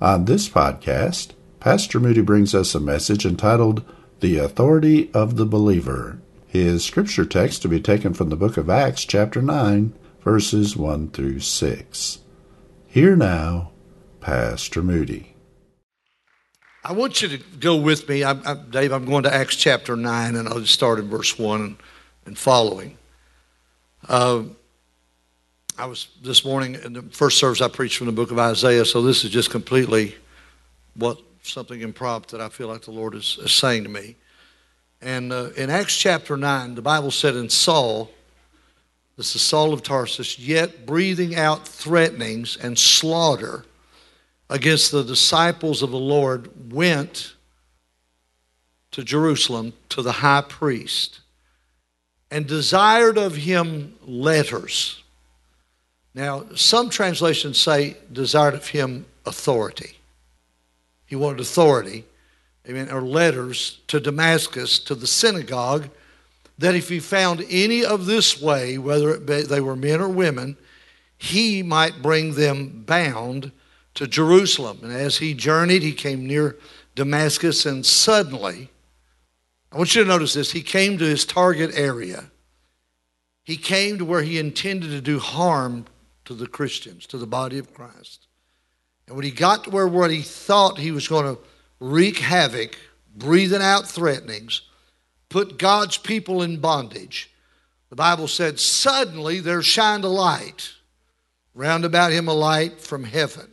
On 0.00 0.26
this 0.26 0.48
podcast, 0.48 1.32
Pastor 1.58 1.98
Moody 1.98 2.20
brings 2.20 2.54
us 2.54 2.72
a 2.72 2.78
message 2.78 3.26
entitled 3.26 3.84
The 4.20 4.38
Authority 4.38 5.10
of 5.12 5.34
the 5.34 5.44
Believer. 5.44 6.20
His 6.46 6.84
scripture 6.84 7.24
text 7.24 7.62
to 7.62 7.68
be 7.68 7.80
taken 7.80 8.14
from 8.14 8.28
the 8.28 8.36
book 8.36 8.56
of 8.56 8.70
Acts, 8.70 9.04
chapter 9.04 9.42
9, 9.42 9.92
verses 10.22 10.76
1 10.76 11.10
through 11.10 11.40
6. 11.40 12.18
Here 12.86 13.16
now, 13.16 13.72
Pastor 14.20 14.84
Moody. 14.84 15.34
I 16.84 16.92
want 16.92 17.20
you 17.20 17.28
to 17.30 17.38
go 17.58 17.74
with 17.74 18.08
me. 18.08 18.22
I'm, 18.22 18.40
I'm, 18.46 18.70
Dave, 18.70 18.92
I'm 18.92 19.04
going 19.04 19.24
to 19.24 19.34
Acts 19.34 19.56
chapter 19.56 19.96
9, 19.96 20.36
and 20.36 20.48
I'll 20.48 20.60
just 20.60 20.74
start 20.74 21.00
in 21.00 21.08
verse 21.08 21.36
1 21.36 21.60
and, 21.60 21.76
and 22.24 22.38
following. 22.38 22.96
Uh, 24.08 24.44
I 25.78 25.86
was 25.86 26.08
this 26.20 26.44
morning 26.44 26.74
in 26.74 26.92
the 26.92 27.02
first 27.02 27.38
service, 27.38 27.60
I 27.60 27.68
preached 27.68 27.98
from 27.98 28.08
the 28.08 28.12
book 28.12 28.32
of 28.32 28.38
Isaiah, 28.38 28.84
so 28.84 29.00
this 29.00 29.22
is 29.22 29.30
just 29.30 29.50
completely 29.50 30.16
what 30.94 31.20
something 31.42 31.80
impromptu 31.80 32.36
that 32.36 32.44
I 32.44 32.48
feel 32.48 32.66
like 32.66 32.82
the 32.82 32.90
Lord 32.90 33.14
is, 33.14 33.38
is 33.40 33.52
saying 33.52 33.84
to 33.84 33.88
me. 33.88 34.16
And 35.00 35.32
uh, 35.32 35.50
in 35.56 35.70
Acts 35.70 35.96
chapter 35.96 36.36
9, 36.36 36.74
the 36.74 36.82
Bible 36.82 37.12
said, 37.12 37.36
in 37.36 37.48
Saul, 37.48 38.10
this 39.16 39.36
is 39.36 39.42
Saul 39.42 39.72
of 39.72 39.84
Tarsus, 39.84 40.36
yet 40.36 40.84
breathing 40.84 41.36
out 41.36 41.68
threatenings 41.68 42.56
and 42.56 42.76
slaughter 42.76 43.64
against 44.50 44.90
the 44.90 45.04
disciples 45.04 45.80
of 45.80 45.92
the 45.92 45.96
Lord, 45.96 46.72
went 46.72 47.34
to 48.90 49.04
Jerusalem 49.04 49.74
to 49.90 50.02
the 50.02 50.10
high 50.10 50.42
priest 50.42 51.20
and 52.32 52.48
desired 52.48 53.16
of 53.16 53.36
him 53.36 53.94
letters. 54.04 55.04
Now, 56.14 56.46
some 56.54 56.90
translations 56.90 57.58
say 57.58 57.96
desired 58.12 58.54
of 58.54 58.68
him 58.68 59.06
authority. 59.24 59.98
He 61.06 61.16
wanted 61.16 61.40
authority, 61.40 62.04
amen, 62.68 62.90
or 62.90 63.00
letters 63.00 63.80
to 63.88 64.00
Damascus, 64.00 64.78
to 64.80 64.94
the 64.94 65.06
synagogue, 65.06 65.88
that 66.58 66.74
if 66.74 66.88
he 66.88 66.98
found 66.98 67.44
any 67.48 67.84
of 67.84 68.06
this 68.06 68.40
way, 68.40 68.78
whether 68.78 69.18
be, 69.18 69.42
they 69.42 69.60
were 69.60 69.76
men 69.76 70.00
or 70.00 70.08
women, 70.08 70.56
he 71.16 71.62
might 71.62 72.02
bring 72.02 72.34
them 72.34 72.82
bound 72.84 73.52
to 73.94 74.06
Jerusalem. 74.06 74.80
And 74.82 74.92
as 74.92 75.18
he 75.18 75.34
journeyed, 75.34 75.82
he 75.82 75.92
came 75.92 76.26
near 76.26 76.56
Damascus, 76.94 77.64
and 77.64 77.86
suddenly, 77.86 78.70
I 79.70 79.76
want 79.76 79.94
you 79.94 80.02
to 80.02 80.08
notice 80.08 80.34
this, 80.34 80.52
he 80.52 80.62
came 80.62 80.98
to 80.98 81.04
his 81.04 81.24
target 81.24 81.70
area. 81.74 82.30
He 83.44 83.56
came 83.56 83.98
to 83.98 84.04
where 84.04 84.22
he 84.22 84.38
intended 84.38 84.90
to 84.90 85.00
do 85.00 85.18
harm 85.18 85.86
to 86.28 86.34
the 86.34 86.46
Christians, 86.46 87.06
to 87.06 87.16
the 87.16 87.26
body 87.26 87.56
of 87.56 87.72
Christ. 87.72 88.26
And 89.06 89.16
when 89.16 89.24
he 89.24 89.30
got 89.30 89.64
to 89.64 89.70
where 89.70 89.88
what 89.88 90.10
he 90.10 90.20
thought 90.20 90.78
he 90.78 90.90
was 90.90 91.08
going 91.08 91.24
to 91.24 91.40
wreak 91.80 92.18
havoc, 92.18 92.76
breathing 93.16 93.62
out 93.62 93.88
threatenings, 93.88 94.60
put 95.30 95.58
God's 95.58 95.96
people 95.96 96.42
in 96.42 96.60
bondage, 96.60 97.30
the 97.88 97.96
Bible 97.96 98.28
said, 98.28 98.60
suddenly 98.60 99.40
there 99.40 99.62
shined 99.62 100.04
a 100.04 100.08
light, 100.08 100.74
round 101.54 101.86
about 101.86 102.12
him 102.12 102.28
a 102.28 102.34
light 102.34 102.78
from 102.78 103.04
heaven. 103.04 103.48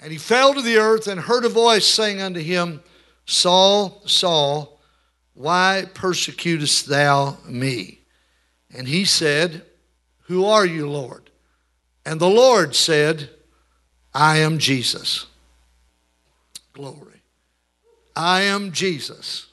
And 0.00 0.10
he 0.10 0.16
fell 0.16 0.54
to 0.54 0.62
the 0.62 0.78
earth 0.78 1.06
and 1.06 1.20
heard 1.20 1.44
a 1.44 1.50
voice 1.50 1.84
saying 1.84 2.22
unto 2.22 2.40
him, 2.40 2.80
Saul, 3.26 4.00
Saul, 4.06 4.80
why 5.34 5.84
persecutest 5.92 6.86
thou 6.86 7.36
me? 7.46 8.00
And 8.74 8.88
he 8.88 9.04
said, 9.04 9.66
Who 10.28 10.46
are 10.46 10.64
you, 10.64 10.88
Lord? 10.88 11.27
And 12.08 12.18
the 12.18 12.30
Lord 12.30 12.74
said, 12.74 13.28
I 14.14 14.38
am 14.38 14.56
Jesus. 14.56 15.26
Glory. 16.72 17.20
I 18.16 18.44
am 18.44 18.72
Jesus. 18.72 19.48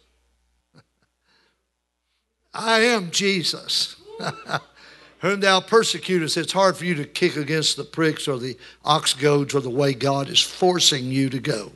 I 2.53 2.79
am 2.79 3.11
Jesus. 3.11 3.97
Whom 5.19 5.41
thou 5.41 5.59
persecutest, 5.59 6.37
it's 6.37 6.53
hard 6.53 6.77
for 6.77 6.85
you 6.85 6.95
to 6.95 7.03
kick 7.03 7.35
against 7.35 7.75
the 7.75 7.83
pricks 7.83 8.25
or 8.25 8.39
the 8.39 8.57
ox 8.85 9.13
goads 9.13 9.53
or 9.53 9.59
the 9.59 9.69
way 9.69 9.93
God 9.93 10.29
is 10.29 10.39
forcing 10.39 11.11
you 11.11 11.29
to 11.31 11.39
go. 11.39 11.73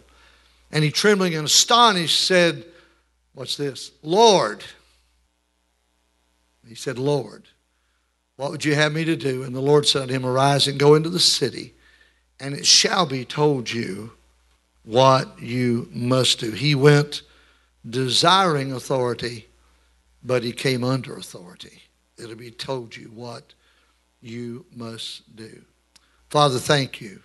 And 0.72 0.82
he, 0.82 0.92
trembling 0.92 1.36
and 1.36 1.46
astonished, 1.46 2.22
said, 2.22 2.64
What's 3.34 3.58
this? 3.58 3.92
Lord. 4.02 4.64
He 6.66 6.76
said, 6.76 6.98
Lord, 6.98 7.50
what 8.40 8.52
would 8.52 8.64
you 8.64 8.74
have 8.74 8.94
me 8.94 9.04
to 9.04 9.18
do? 9.18 9.44
And 9.44 9.54
the 9.54 9.60
Lord 9.60 9.86
said 9.86 10.04
unto 10.04 10.14
him, 10.14 10.26
Arise 10.26 10.66
and 10.66 10.80
go 10.80 10.96
into 10.96 11.10
the 11.10 11.20
city, 11.20 11.74
and 12.40 12.56
it 12.56 12.66
shall 12.66 13.06
be 13.06 13.26
told 13.26 13.70
you 13.70 14.14
what 14.86 15.42
you 15.42 15.90
must 15.92 16.40
do. 16.40 16.52
He 16.52 16.74
went 16.74 17.22
desiring 17.90 18.72
authority, 18.72 19.48
but 20.24 20.42
he 20.42 20.54
came 20.54 20.86
under 20.86 21.18
authority. 21.18 21.82
It'll 22.18 22.38
be 22.38 22.50
told 22.50 22.96
you 22.96 23.12
what 23.14 23.54
you 24.22 24.66
must 24.74 25.36
do. 25.36 25.62
Father, 26.30 26.60
thank 26.60 27.02
you 27.02 27.20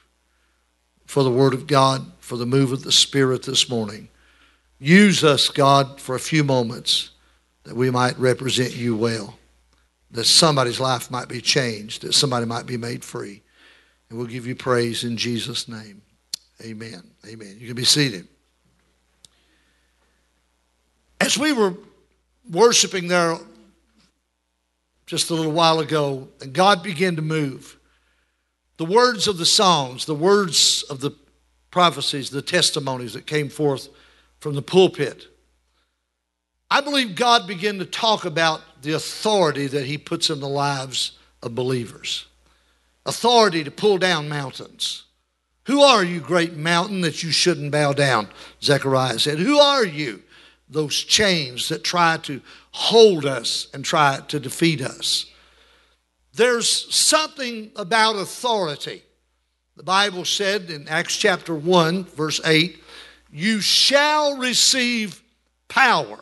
for 1.07 1.23
the 1.23 1.31
Word 1.31 1.55
of 1.55 1.69
God, 1.69 2.11
for 2.19 2.37
the 2.37 2.45
move 2.45 2.73
of 2.73 2.83
the 2.83 2.91
Spirit 2.91 3.45
this 3.45 3.69
morning. 3.71 4.09
Use 4.81 5.23
us, 5.23 5.49
God, 5.49 6.01
for 6.01 6.17
a 6.17 6.21
few 6.21 6.43
moments 6.43 7.11
that 7.63 7.77
we 7.77 7.89
might 7.89 8.19
represent 8.19 8.75
you 8.75 8.97
well, 8.97 9.39
that 10.15 10.25
somebody's 10.25 10.81
life 10.81 11.11
might 11.11 11.29
be 11.29 11.41
changed, 11.41 12.03
that 12.03 12.15
somebody 12.15 12.47
might 12.47 12.67
be 12.67 12.77
made 12.77 13.05
free. 13.05 13.43
And 14.09 14.19
we'll 14.19 14.29
give 14.29 14.47
you 14.47 14.55
praise 14.55 15.05
in 15.05 15.17
Jesus' 15.17 15.69
name. 15.69 16.03
Amen. 16.63 17.03
Amen. 17.27 17.57
You 17.59 17.67
can 17.67 17.77
be 17.77 17.85
seated. 17.85 18.27
As 21.21 21.37
we 21.37 21.53
were 21.53 21.75
worshiping 22.51 23.09
there 23.09 23.39
just 25.07 25.31
a 25.31 25.35
little 25.35 25.53
while 25.53 25.81
ago, 25.81 26.29
and 26.41 26.53
God 26.53 26.83
began 26.83 27.17
to 27.17 27.23
move. 27.23 27.79
The 28.77 28.85
words 28.85 29.29
of 29.29 29.37
the 29.39 29.47
Psalms, 29.47 30.07
the 30.07 30.15
words 30.15 30.83
of 30.89 31.01
the 31.01 31.13
prophecies, 31.71 32.31
the 32.31 32.43
testimonies 32.43 33.13
that 33.13 33.27
came 33.27 33.49
forth 33.49 33.89
from 34.41 34.55
the 34.55 34.63
pulpit. 34.63 35.27
I 36.71 36.81
believe 36.81 37.15
God 37.15 37.47
began 37.47 37.79
to 37.79 37.85
talk 37.85 38.25
about 38.25 38.61
the 38.85 38.93
authority 38.93 39.67
that 39.67 39.87
He 39.87 39.99
puts 39.99 40.31
in 40.31 40.41
the 40.41 40.49
lives 40.49 41.19
of 41.43 41.55
believers 41.55 42.27
authority 43.07 43.63
to 43.65 43.71
pull 43.71 43.99
down 43.99 44.29
mountains. 44.29 45.05
Who 45.67 45.83
are 45.83 46.05
you, 46.05 46.21
great 46.21 46.55
mountain, 46.55 47.01
that 47.03 47.23
you 47.23 47.31
shouldn't 47.31 47.73
bow 47.73 47.93
down? 47.93 48.29
Zechariah 48.63 49.19
said. 49.19 49.39
Who 49.39 49.59
are 49.59 49.85
you? 49.85 50.23
Those 50.69 50.97
chains 50.97 51.69
that 51.69 51.85
try 51.85 52.19
to 52.23 52.41
hold 52.71 53.25
us 53.25 53.69
and 53.73 53.85
try 53.85 54.21
to 54.29 54.41
defeat 54.41 54.81
us. 54.81 55.27
There's 56.35 56.95
something 56.95 57.71
about 57.77 58.17
authority. 58.17 59.03
The 59.77 59.83
Bible 59.83 60.25
said 60.25 60.71
in 60.71 60.89
Acts 60.89 61.17
chapter 61.17 61.55
1, 61.55 62.05
verse 62.05 62.41
8, 62.45 62.83
you 63.33 63.61
shall 63.61 64.37
receive 64.37 65.23
power. 65.69 66.21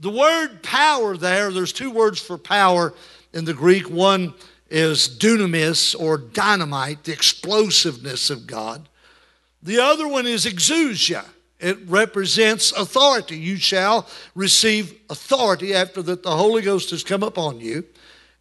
The 0.00 0.10
word 0.10 0.62
power 0.62 1.16
there, 1.16 1.50
there's 1.50 1.72
two 1.72 1.90
words 1.90 2.20
for 2.20 2.36
power 2.36 2.92
in 3.32 3.44
the 3.44 3.54
Greek. 3.54 3.88
One 3.88 4.34
is 4.68 5.08
dunamis 5.08 5.98
or 5.98 6.18
dynamite, 6.18 7.04
the 7.04 7.12
explosiveness 7.12 8.30
of 8.30 8.46
God. 8.46 8.88
The 9.62 9.80
other 9.80 10.06
one 10.06 10.26
is 10.26 10.44
exousia. 10.44 11.24
It 11.58 11.78
represents 11.86 12.72
authority. 12.72 13.38
You 13.38 13.56
shall 13.56 14.06
receive 14.34 14.94
authority 15.08 15.74
after 15.74 16.02
that 16.02 16.22
the 16.22 16.36
Holy 16.36 16.60
Ghost 16.60 16.90
has 16.90 17.02
come 17.02 17.22
upon 17.22 17.60
you, 17.60 17.84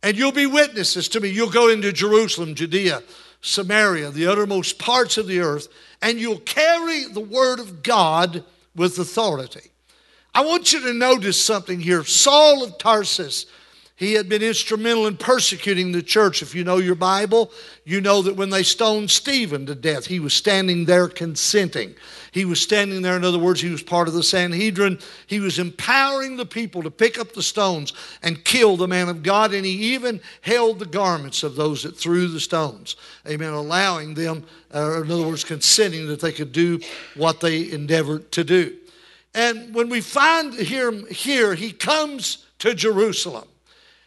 and 0.03 0.17
you'll 0.17 0.33
be 0.33 0.45
witnesses 0.45 1.07
to 1.09 1.21
me. 1.21 1.29
You'll 1.29 1.49
go 1.49 1.69
into 1.69 1.93
Jerusalem, 1.93 2.55
Judea, 2.55 3.01
Samaria, 3.41 4.11
the 4.11 4.27
uttermost 4.27 4.77
parts 4.77 5.17
of 5.17 5.27
the 5.27 5.39
earth, 5.39 5.69
and 6.01 6.19
you'll 6.19 6.39
carry 6.39 7.05
the 7.05 7.21
word 7.21 7.59
of 7.59 7.81
God 7.81 8.43
with 8.75 8.99
authority. 8.99 9.71
I 10.35 10.41
want 10.41 10.73
you 10.73 10.81
to 10.81 10.93
notice 10.93 11.41
something 11.41 11.79
here. 11.79 12.03
Saul 12.03 12.61
of 12.61 12.77
Tarsus, 12.77 13.45
He 13.97 14.11
had 14.11 14.27
been 14.27 14.41
instrumental 14.41 15.07
in 15.07 15.15
persecuting 15.15 15.93
the 15.93 16.03
church. 16.03 16.41
If 16.41 16.53
you 16.53 16.65
know 16.65 16.77
your 16.79 16.95
Bible, 16.95 17.49
you 17.85 18.01
know 18.01 18.21
that 18.23 18.35
when 18.35 18.49
they 18.49 18.63
stoned 18.63 19.09
Stephen 19.09 19.65
to 19.67 19.75
death, 19.75 20.05
he 20.05 20.19
was 20.19 20.33
standing 20.33 20.83
there 20.83 21.07
consenting. 21.07 21.95
He 22.33 22.43
was 22.43 22.59
standing 22.59 23.01
there, 23.01 23.15
in 23.15 23.23
other 23.23 23.39
words, 23.39 23.61
he 23.61 23.69
was 23.69 23.81
part 23.81 24.09
of 24.09 24.13
the 24.13 24.23
Sanhedrin. 24.23 24.99
He 25.27 25.39
was 25.39 25.59
empowering 25.59 26.35
the 26.35 26.45
people 26.45 26.83
to 26.83 26.91
pick 26.91 27.17
up 27.17 27.31
the 27.31 27.41
stones 27.41 27.93
and 28.21 28.43
kill 28.43 28.75
the 28.75 28.89
man 28.89 29.07
of 29.07 29.23
God, 29.23 29.53
and 29.53 29.65
he 29.65 29.93
even 29.93 30.19
held 30.41 30.79
the 30.79 30.85
garments 30.85 31.43
of 31.43 31.55
those 31.55 31.83
that 31.83 31.95
threw 31.95 32.27
the 32.27 32.41
stones. 32.41 32.97
Amen. 33.25 33.53
Allowing 33.53 34.13
them, 34.13 34.43
uh, 34.73 35.01
in 35.01 35.09
other 35.09 35.25
words, 35.25 35.45
consenting 35.45 36.07
that 36.07 36.19
they 36.19 36.33
could 36.33 36.51
do 36.51 36.81
what 37.15 37.39
they 37.39 37.71
endeavored 37.71 38.29
to 38.33 38.43
do. 38.43 38.75
And 39.35 39.75
when 39.75 39.89
we 39.89 39.99
find 39.99 40.53
him 40.53 41.05
here, 41.07 41.55
he 41.55 41.71
comes 41.73 42.45
to 42.59 42.73
Jerusalem. 42.73 43.47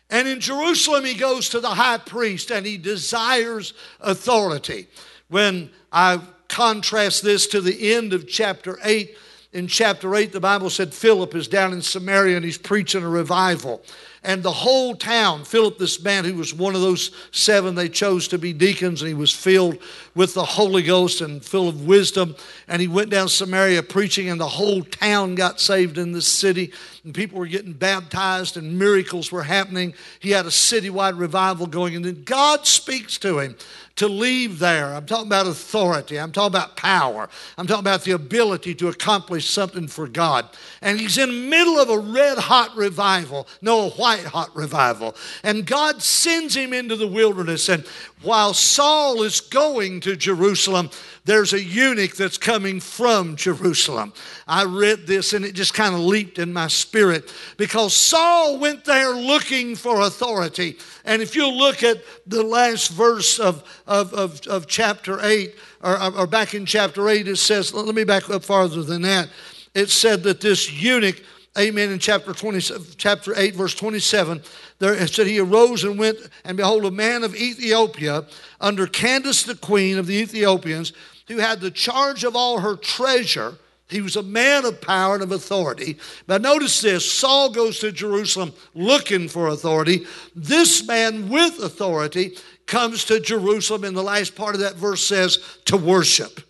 And 0.08 0.26
in 0.26 0.40
Jerusalem, 0.40 1.04
he 1.04 1.12
goes 1.12 1.50
to 1.50 1.60
the 1.60 1.69
high 1.69 1.98
priest 1.98 2.50
and 2.50 2.64
he 2.64 2.78
desires 2.78 3.75
authority. 4.00 4.86
When 5.28 5.70
I 5.92 6.22
contrast 6.48 7.22
this 7.22 7.46
to 7.48 7.60
the 7.60 7.92
end 7.92 8.14
of 8.14 8.26
chapter 8.26 8.78
8, 8.82 9.14
in 9.52 9.66
chapter 9.66 10.14
8, 10.14 10.32
the 10.32 10.40
Bible 10.40 10.70
said 10.70 10.94
Philip 10.94 11.34
is 11.34 11.46
down 11.46 11.74
in 11.74 11.82
Samaria 11.82 12.36
and 12.36 12.44
he's 12.44 12.56
preaching 12.56 13.02
a 13.02 13.08
revival. 13.08 13.82
And 14.25 14.43
the 14.43 14.53
whole 14.53 14.97
town, 14.97 15.44
Philip, 15.44 15.79
this 15.79 16.03
man 16.03 16.25
who 16.25 16.35
was 16.35 16.53
one 16.53 16.75
of 16.75 16.81
those 16.81 17.12
seven 17.31 17.75
they 17.75 17.88
chose 17.88 18.29
to 18.29 18.38
be 18.38 18.53
deacons, 18.53 19.00
and 19.00 19.09
he 19.09 19.15
was 19.15 19.32
filled 19.32 19.79
with 20.15 20.35
the 20.35 20.44
Holy 20.44 20.82
Ghost 20.82 21.20
and 21.20 21.44
full 21.44 21.69
of 21.69 21.87
wisdom. 21.87 22.35
And 22.67 22.82
he 22.82 22.88
went 22.88 23.11
down 23.11 23.29
Samaria 23.29 23.82
preaching, 23.85 24.29
and 24.29 24.41
the 24.41 24.49
whole 24.49 24.82
town 24.82 25.35
got 25.37 25.61
saved 25.61 25.99
in 25.99 26.12
this 26.12 26.26
city. 26.26 26.73
And 27.08 27.14
people 27.14 27.38
were 27.38 27.46
getting 27.46 27.72
baptized, 27.72 28.58
and 28.58 28.78
miracles 28.78 29.32
were 29.32 29.44
happening. 29.44 29.94
He 30.20 30.32
had 30.32 30.44
a 30.44 30.50
citywide 30.50 31.19
revival 31.19 31.66
going. 31.66 31.96
And 31.96 32.05
then 32.05 32.22
God 32.22 32.66
speaks 32.66 33.16
to 33.20 33.38
him 33.38 33.56
to 33.96 34.08
leave 34.08 34.58
there. 34.58 34.94
I'm 34.94 35.06
talking 35.06 35.26
about 35.26 35.46
authority. 35.46 36.20
I'm 36.20 36.32
talking 36.32 36.55
about 36.55 36.76
power. 36.76 37.31
I'm 37.56 37.66
talking 37.66 37.81
about 37.81 38.05
the 38.05 38.10
ability 38.10 38.75
to 38.75 38.88
accomplish 38.88 39.49
something 39.49 39.88
for 39.88 40.06
God. 40.06 40.50
And 40.82 41.00
he's 41.00 41.16
in 41.16 41.31
the 41.31 41.49
middle 41.49 41.78
of 41.78 41.88
a 41.88 41.99
red 41.99 42.37
hot 42.37 42.76
revival, 42.76 43.49
no, 43.62 43.87
a 43.87 43.90
white 43.93 44.25
hot 44.25 44.55
revival. 44.55 45.16
And 45.43 45.64
God 45.64 46.02
sends 46.02 46.55
him 46.55 46.75
into 46.75 46.94
the 46.94 47.08
wilderness. 47.08 47.70
And 47.70 47.87
while 48.23 48.53
Saul 48.53 49.23
is 49.23 49.41
going 49.41 50.00
to 50.00 50.17
Jerusalem, 50.17 50.91
there's 51.25 51.53
a 51.53 51.62
eunuch 51.62 52.17
that's 52.17 52.38
coming 52.38 52.81
from 52.81 53.37
Jerusalem. 53.37 54.12
I 54.47 54.65
read 54.65 55.06
this 55.06 55.35
and 55.35 55.44
it 55.44 55.53
just 55.55 55.75
kind 55.75 55.94
of 55.94 56.00
leaped 56.00 56.38
in 56.38 56.53
my 56.53 56.69
spirit 56.69 57.32
because 57.56 57.94
Saul 57.94 58.59
went 58.59 58.85
there 58.85 59.11
looking 59.11 59.76
for 59.76 60.00
authority. 60.00 60.79
And 61.05 61.23
if 61.23 61.37
you 61.37 61.49
look 61.49 61.82
at 61.82 61.99
the 62.26 62.43
last 62.43 62.88
verse 62.91 63.38
of, 63.38 63.62
of, 63.87 64.12
of, 64.15 64.41
of 64.47 64.67
chapter 64.67 65.20
8, 65.23 65.55
or, 65.82 66.15
or 66.15 66.26
back 66.26 66.55
in 66.55 66.67
chapter 66.67 67.09
8, 67.09 67.29
it 67.29 67.37
says, 67.37 67.73
let 67.73 67.94
me 67.94 68.05
back 68.05 68.29
up 68.31 68.44
farther 68.44 68.82
than 68.82 69.03
that. 69.03 69.29
It 69.75 69.91
said 69.91 70.23
that 70.25 70.41
this 70.41 70.73
eunuch, 70.73 71.23
amen, 71.56 71.90
in 71.90 71.98
chapter 71.98 72.32
20, 72.32 72.94
chapter 72.96 73.32
8, 73.36 73.54
verse 73.54 73.74
27, 73.74 74.42
there 74.78 74.94
it 74.94 75.10
said 75.10 75.26
he 75.26 75.38
arose 75.38 75.84
and 75.84 75.98
went, 75.98 76.18
and 76.44 76.56
behold, 76.56 76.84
a 76.84 76.90
man 76.90 77.24
of 77.24 77.34
Ethiopia 77.34 78.26
under 78.60 78.86
Candace 78.86 79.42
the 79.42 79.54
queen 79.54 79.98
of 79.98 80.06
the 80.06 80.16
Ethiopians, 80.16 80.92
who 81.28 81.38
had 81.38 81.60
the 81.60 81.70
charge 81.70 82.24
of 82.24 82.34
all 82.34 82.60
her 82.60 82.76
treasure. 82.76 83.54
He 83.88 84.00
was 84.00 84.16
a 84.16 84.22
man 84.22 84.64
of 84.64 84.80
power 84.80 85.14
and 85.14 85.22
of 85.22 85.32
authority. 85.32 85.98
But 86.26 86.42
notice 86.42 86.80
this 86.80 87.10
Saul 87.10 87.50
goes 87.50 87.78
to 87.80 87.92
Jerusalem 87.92 88.52
looking 88.74 89.28
for 89.28 89.48
authority. 89.48 90.06
This 90.34 90.86
man 90.86 91.28
with 91.28 91.58
authority 91.58 92.36
comes 92.66 93.04
to 93.06 93.18
Jerusalem, 93.18 93.84
and 93.84 93.96
the 93.96 94.02
last 94.02 94.36
part 94.36 94.54
of 94.54 94.60
that 94.60 94.74
verse 94.74 95.02
says, 95.02 95.38
to 95.64 95.76
worship. 95.76 96.40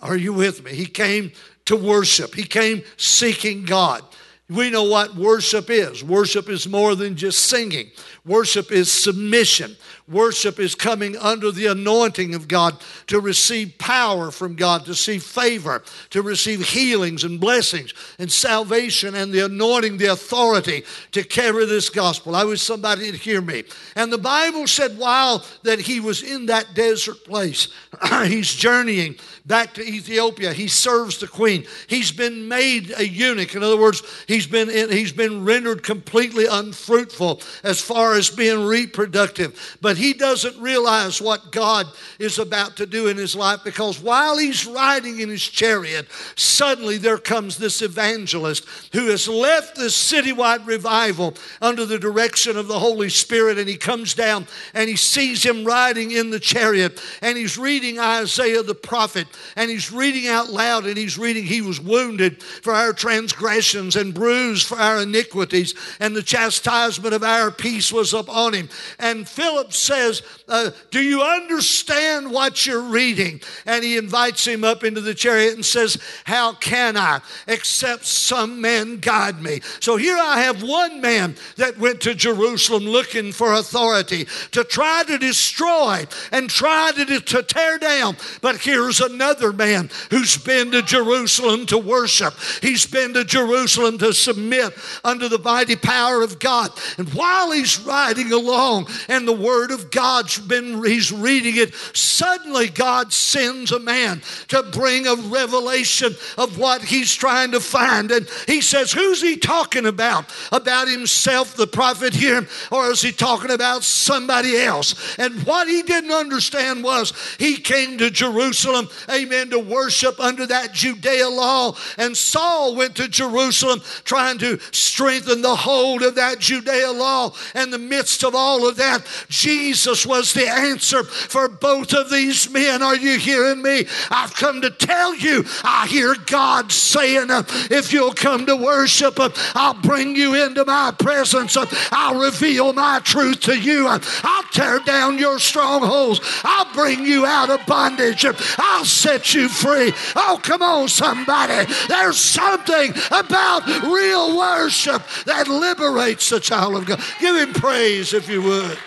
Are 0.00 0.16
you 0.16 0.32
with 0.32 0.64
me? 0.64 0.72
He 0.72 0.86
came 0.86 1.32
to 1.66 1.76
worship, 1.76 2.34
he 2.34 2.44
came 2.44 2.82
seeking 2.96 3.64
God. 3.64 4.02
We 4.50 4.68
know 4.68 4.84
what 4.84 5.14
worship 5.14 5.70
is. 5.70 6.04
Worship 6.04 6.50
is 6.50 6.68
more 6.68 6.94
than 6.94 7.16
just 7.16 7.44
singing. 7.44 7.90
Worship 8.26 8.70
is 8.70 8.92
submission. 8.92 9.76
Worship 10.06 10.60
is 10.60 10.74
coming 10.74 11.16
under 11.16 11.50
the 11.50 11.66
anointing 11.66 12.34
of 12.34 12.46
God 12.46 12.76
to 13.06 13.20
receive 13.20 13.78
power 13.78 14.30
from 14.30 14.54
God, 14.54 14.84
to 14.84 14.94
see 14.94 15.18
favor, 15.18 15.82
to 16.10 16.20
receive 16.20 16.68
healings 16.68 17.24
and 17.24 17.40
blessings 17.40 17.94
and 18.18 18.30
salvation 18.30 19.14
and 19.14 19.32
the 19.32 19.46
anointing, 19.46 19.96
the 19.96 20.12
authority 20.12 20.84
to 21.12 21.24
carry 21.24 21.64
this 21.64 21.88
gospel. 21.88 22.36
I 22.36 22.44
wish 22.44 22.60
somebody 22.60 23.12
to 23.12 23.16
hear 23.16 23.40
me. 23.40 23.64
And 23.96 24.12
the 24.12 24.18
Bible 24.18 24.66
said 24.66 24.98
while 24.98 25.42
that 25.62 25.80
he 25.80 26.00
was 26.00 26.22
in 26.22 26.46
that 26.46 26.74
desert 26.74 27.24
place, 27.24 27.68
he's 28.26 28.52
journeying 28.52 29.16
back 29.46 29.74
to 29.74 29.82
Ethiopia. 29.82 30.52
He 30.52 30.68
serves 30.68 31.18
the 31.18 31.28
queen. 31.28 31.66
He's 31.86 32.12
been 32.12 32.48
made 32.48 32.92
a 32.96 33.06
eunuch. 33.06 33.54
In 33.54 33.62
other 33.62 33.76
words, 33.76 34.02
he's 34.26 34.46
been 34.46 34.70
in, 34.70 34.90
he's 34.90 35.12
been 35.12 35.44
rendered 35.44 35.82
completely 35.82 36.46
unfruitful 36.46 37.40
as 37.62 37.80
far 37.80 38.14
as 38.14 38.30
being 38.30 38.64
reproductive. 38.64 39.78
But 39.80 39.93
he 39.98 40.12
doesn't 40.12 40.60
realize 40.60 41.20
what 41.20 41.52
God 41.52 41.86
is 42.18 42.38
about 42.38 42.76
to 42.76 42.86
do 42.86 43.08
in 43.08 43.16
his 43.16 43.36
life 43.36 43.60
because 43.64 44.00
while 44.00 44.38
he's 44.38 44.66
riding 44.66 45.20
in 45.20 45.28
his 45.28 45.46
chariot, 45.46 46.06
suddenly 46.36 46.98
there 46.98 47.18
comes 47.18 47.56
this 47.56 47.82
evangelist 47.82 48.66
who 48.92 49.08
has 49.08 49.28
left 49.28 49.76
this 49.76 49.96
citywide 49.96 50.66
revival 50.66 51.34
under 51.60 51.84
the 51.84 51.98
direction 51.98 52.56
of 52.56 52.68
the 52.68 52.78
Holy 52.78 53.08
Spirit 53.08 53.58
and 53.58 53.68
he 53.68 53.76
comes 53.76 54.14
down 54.14 54.46
and 54.74 54.88
he 54.88 54.96
sees 54.96 55.42
him 55.42 55.64
riding 55.64 56.10
in 56.10 56.30
the 56.30 56.40
chariot 56.40 57.00
and 57.22 57.36
he's 57.36 57.58
reading 57.58 57.98
Isaiah 57.98 58.62
the 58.62 58.74
prophet 58.74 59.26
and 59.56 59.70
he's 59.70 59.92
reading 59.92 60.28
out 60.28 60.50
loud 60.50 60.86
and 60.86 60.96
he's 60.96 61.18
reading, 61.18 61.44
He 61.44 61.60
was 61.60 61.80
wounded 61.80 62.42
for 62.42 62.72
our 62.72 62.92
transgressions 62.92 63.96
and 63.96 64.14
bruised 64.14 64.66
for 64.66 64.78
our 64.78 65.02
iniquities, 65.02 65.74
and 66.00 66.14
the 66.14 66.22
chastisement 66.22 67.14
of 67.14 67.22
our 67.22 67.50
peace 67.50 67.92
was 67.92 68.12
upon 68.12 68.54
him. 68.54 68.68
And 68.98 69.28
Philip 69.28 69.72
says, 69.84 70.22
uh, 70.48 70.70
Do 70.90 71.02
you 71.02 71.22
understand 71.22 72.30
what 72.30 72.66
you're 72.66 72.82
reading? 72.82 73.40
And 73.66 73.84
he 73.84 73.96
invites 73.96 74.46
him 74.46 74.64
up 74.64 74.84
into 74.84 75.00
the 75.00 75.14
chariot 75.14 75.54
and 75.54 75.64
says, 75.64 75.98
How 76.24 76.54
can 76.54 76.96
I 76.96 77.20
except 77.46 78.04
some 78.04 78.60
man 78.60 78.98
guide 78.98 79.40
me? 79.40 79.60
So 79.80 79.96
here 79.96 80.16
I 80.16 80.40
have 80.40 80.62
one 80.62 81.00
man 81.00 81.36
that 81.56 81.78
went 81.78 82.00
to 82.02 82.14
Jerusalem 82.14 82.84
looking 82.84 83.32
for 83.32 83.52
authority 83.52 84.26
to 84.52 84.64
try 84.64 85.04
to 85.06 85.18
destroy 85.18 86.04
and 86.32 86.48
try 86.48 86.92
to, 86.92 87.20
to 87.20 87.42
tear 87.42 87.78
down. 87.78 88.16
But 88.40 88.60
here's 88.60 89.00
another 89.00 89.52
man 89.52 89.90
who's 90.10 90.36
been 90.36 90.70
to 90.72 90.82
Jerusalem 90.82 91.66
to 91.66 91.78
worship. 91.78 92.34
He's 92.62 92.86
been 92.86 93.14
to 93.14 93.24
Jerusalem 93.24 93.98
to 93.98 94.12
submit 94.12 94.74
under 95.02 95.28
the 95.28 95.38
mighty 95.38 95.76
power 95.76 96.22
of 96.22 96.38
God. 96.38 96.70
And 96.98 97.12
while 97.14 97.50
he's 97.50 97.78
riding 97.80 98.32
along 98.32 98.88
and 99.08 99.26
the 99.26 99.32
word 99.32 99.70
of 99.74 99.90
God's 99.90 100.38
been, 100.38 100.82
he's 100.84 101.12
reading 101.12 101.56
it, 101.56 101.74
suddenly 101.92 102.68
God 102.68 103.12
sends 103.12 103.72
a 103.72 103.78
man 103.78 104.22
to 104.48 104.62
bring 104.62 105.06
a 105.06 105.16
revelation 105.16 106.14
of 106.38 106.58
what 106.58 106.82
he's 106.82 107.14
trying 107.14 107.50
to 107.50 107.60
find. 107.60 108.10
And 108.10 108.28
he 108.46 108.60
says, 108.60 108.92
Who's 108.92 109.20
he 109.20 109.36
talking 109.36 109.86
about? 109.86 110.32
About 110.52 110.88
himself, 110.88 111.56
the 111.56 111.66
prophet 111.66 112.14
here, 112.14 112.48
or 112.70 112.90
is 112.90 113.02
he 113.02 113.12
talking 113.12 113.50
about 113.50 113.82
somebody 113.82 114.56
else? 114.56 115.18
And 115.18 115.42
what 115.44 115.68
he 115.68 115.82
didn't 115.82 116.12
understand 116.12 116.82
was 116.82 117.12
he 117.38 117.56
came 117.56 117.98
to 117.98 118.10
Jerusalem 118.10 118.88
amen, 119.10 119.50
to 119.50 119.58
worship 119.58 120.20
under 120.20 120.46
that 120.46 120.72
Judea 120.72 121.28
law. 121.28 121.76
And 121.98 122.16
Saul 122.16 122.76
went 122.76 122.96
to 122.96 123.08
Jerusalem 123.08 123.80
trying 124.04 124.38
to 124.38 124.58
strengthen 124.72 125.42
the 125.42 125.56
hold 125.56 126.02
of 126.02 126.14
that 126.16 126.38
Judea 126.38 126.92
law. 126.92 127.34
And 127.54 127.64
in 127.64 127.70
the 127.70 127.78
midst 127.78 128.24
of 128.24 128.34
all 128.34 128.68
of 128.68 128.76
that, 128.76 129.06
Jesus 129.28 129.63
was 129.72 130.32
the 130.32 130.48
answer 130.48 131.04
for 131.04 131.48
both 131.48 131.92
of 131.94 132.10
these 132.10 132.50
men. 132.50 132.82
Are 132.82 132.96
you 132.96 133.18
hearing 133.18 133.62
me? 133.62 133.86
I've 134.10 134.34
come 134.34 134.60
to 134.62 134.70
tell 134.70 135.14
you, 135.14 135.44
I 135.62 135.86
hear 135.86 136.14
God 136.26 136.70
saying, 136.70 137.28
if 137.70 137.92
you'll 137.92 138.12
come 138.12 138.46
to 138.46 138.56
worship, 138.56 139.18
I'll 139.54 139.74
bring 139.74 140.16
you 140.16 140.34
into 140.34 140.64
my 140.64 140.92
presence. 140.98 141.56
I'll 141.90 142.20
reveal 142.20 142.72
my 142.72 143.00
truth 143.02 143.40
to 143.40 143.58
you. 143.58 143.86
I'll 143.88 144.42
tear 144.52 144.80
down 144.80 145.18
your 145.18 145.38
strongholds. 145.38 146.20
I'll 146.44 146.72
bring 146.74 147.04
you 147.04 147.24
out 147.26 147.50
of 147.50 147.64
bondage. 147.66 148.24
I'll 148.58 148.84
set 148.84 149.34
you 149.34 149.48
free. 149.48 149.92
Oh, 150.16 150.38
come 150.42 150.62
on, 150.62 150.88
somebody. 150.88 151.72
There's 151.88 152.18
something 152.18 152.92
about 153.10 153.66
real 153.84 154.36
worship 154.36 155.02
that 155.26 155.48
liberates 155.48 156.30
the 156.30 156.40
child 156.40 156.76
of 156.76 156.86
God. 156.86 157.00
Give 157.20 157.36
him 157.36 157.52
praise 157.52 158.12
if 158.12 158.28
you 158.28 158.42
would. 158.42 158.78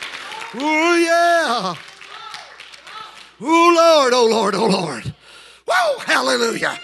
Oh, 0.55 0.95
yeah. 0.95 1.75
Oh, 3.39 3.73
Lord, 3.75 4.13
oh, 4.13 4.27
Lord, 4.27 4.55
oh, 4.55 4.67
Lord. 4.67 5.13
Whoa, 5.67 5.99
hallelujah. 5.99 6.79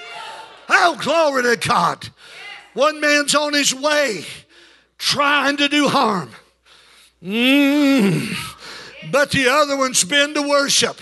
Oh, 0.69 0.97
glory 0.99 1.43
to 1.43 1.67
God. 1.67 2.09
One 2.73 2.99
man's 2.99 3.35
on 3.35 3.53
his 3.53 3.73
way 3.73 4.25
trying 4.97 5.57
to 5.57 5.69
do 5.69 5.87
harm. 5.87 6.31
Mm. 7.21 8.35
But 9.11 9.31
the 9.31 9.47
other 9.49 9.77
one's 9.77 10.03
been 10.03 10.33
to 10.33 10.41
worship. 10.41 10.99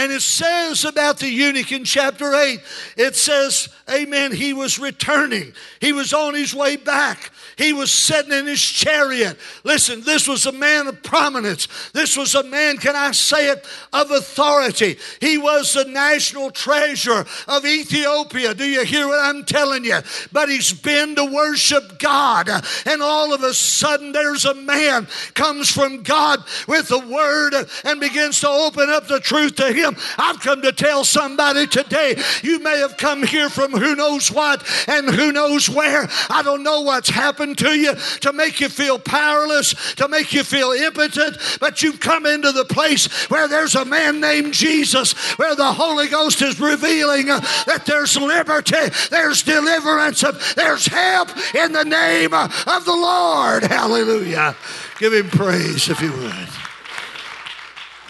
And 0.00 0.10
it 0.10 0.22
says 0.22 0.86
about 0.86 1.18
the 1.18 1.28
eunuch 1.28 1.72
in 1.72 1.84
chapter 1.84 2.34
8, 2.34 2.58
it 2.96 3.16
says, 3.16 3.68
Amen, 3.86 4.32
he 4.32 4.54
was 4.54 4.78
returning. 4.78 5.52
He 5.78 5.92
was 5.92 6.14
on 6.14 6.34
his 6.34 6.54
way 6.54 6.76
back. 6.76 7.30
He 7.58 7.74
was 7.74 7.90
sitting 7.90 8.32
in 8.32 8.46
his 8.46 8.62
chariot. 8.62 9.36
Listen, 9.62 10.00
this 10.00 10.26
was 10.26 10.46
a 10.46 10.52
man 10.52 10.86
of 10.86 11.02
prominence. 11.02 11.68
This 11.92 12.16
was 12.16 12.34
a 12.34 12.42
man, 12.42 12.78
can 12.78 12.96
I 12.96 13.10
say 13.10 13.50
it, 13.50 13.66
of 13.92 14.10
authority. 14.10 14.96
He 15.20 15.36
was 15.36 15.74
the 15.74 15.84
national 15.84 16.50
treasure 16.50 17.26
of 17.46 17.66
Ethiopia. 17.66 18.54
Do 18.54 18.64
you 18.64 18.86
hear 18.86 19.06
what 19.06 19.22
I'm 19.22 19.44
telling 19.44 19.84
you? 19.84 19.98
But 20.32 20.48
he's 20.48 20.72
been 20.72 21.14
to 21.16 21.26
worship 21.26 21.98
God. 21.98 22.48
And 22.86 23.02
all 23.02 23.34
of 23.34 23.42
a 23.42 23.52
sudden, 23.52 24.12
there's 24.12 24.46
a 24.46 24.54
man 24.54 25.06
comes 25.34 25.70
from 25.70 26.02
God 26.02 26.42
with 26.66 26.88
the 26.88 27.00
word 27.00 27.52
and 27.84 28.00
begins 28.00 28.40
to 28.40 28.48
open 28.48 28.88
up 28.88 29.06
the 29.06 29.20
truth 29.20 29.56
to 29.56 29.70
him. 29.70 29.89
I've 30.18 30.40
come 30.40 30.62
to 30.62 30.72
tell 30.72 31.04
somebody 31.04 31.66
today, 31.66 32.16
you 32.42 32.58
may 32.60 32.78
have 32.78 32.96
come 32.96 33.22
here 33.22 33.48
from 33.48 33.72
who 33.72 33.94
knows 33.94 34.30
what 34.30 34.66
and 34.88 35.08
who 35.08 35.32
knows 35.32 35.68
where. 35.68 36.08
I 36.28 36.42
don't 36.42 36.62
know 36.62 36.82
what's 36.82 37.08
happened 37.08 37.58
to 37.58 37.70
you 37.70 37.94
to 38.20 38.32
make 38.32 38.60
you 38.60 38.68
feel 38.68 38.98
powerless, 38.98 39.94
to 39.94 40.08
make 40.08 40.32
you 40.32 40.44
feel 40.44 40.72
impotent, 40.72 41.36
but 41.60 41.82
you've 41.82 42.00
come 42.00 42.26
into 42.26 42.52
the 42.52 42.64
place 42.64 43.06
where 43.30 43.48
there's 43.48 43.74
a 43.74 43.84
man 43.84 44.20
named 44.20 44.54
Jesus, 44.54 45.12
where 45.38 45.54
the 45.54 45.72
Holy 45.72 46.08
Ghost 46.08 46.42
is 46.42 46.60
revealing 46.60 47.30
uh, 47.30 47.40
that 47.66 47.84
there's 47.86 48.16
liberty, 48.16 48.76
there's 49.10 49.42
deliverance, 49.42 50.22
uh, 50.24 50.38
there's 50.56 50.86
help 50.86 51.28
in 51.54 51.72
the 51.72 51.84
name 51.84 52.32
uh, 52.32 52.48
of 52.66 52.84
the 52.84 52.92
Lord. 52.92 53.64
Hallelujah. 53.64 54.56
Give 54.98 55.12
him 55.12 55.28
praise 55.28 55.88
if 55.88 56.00
you 56.00 56.12
would. 56.12 56.48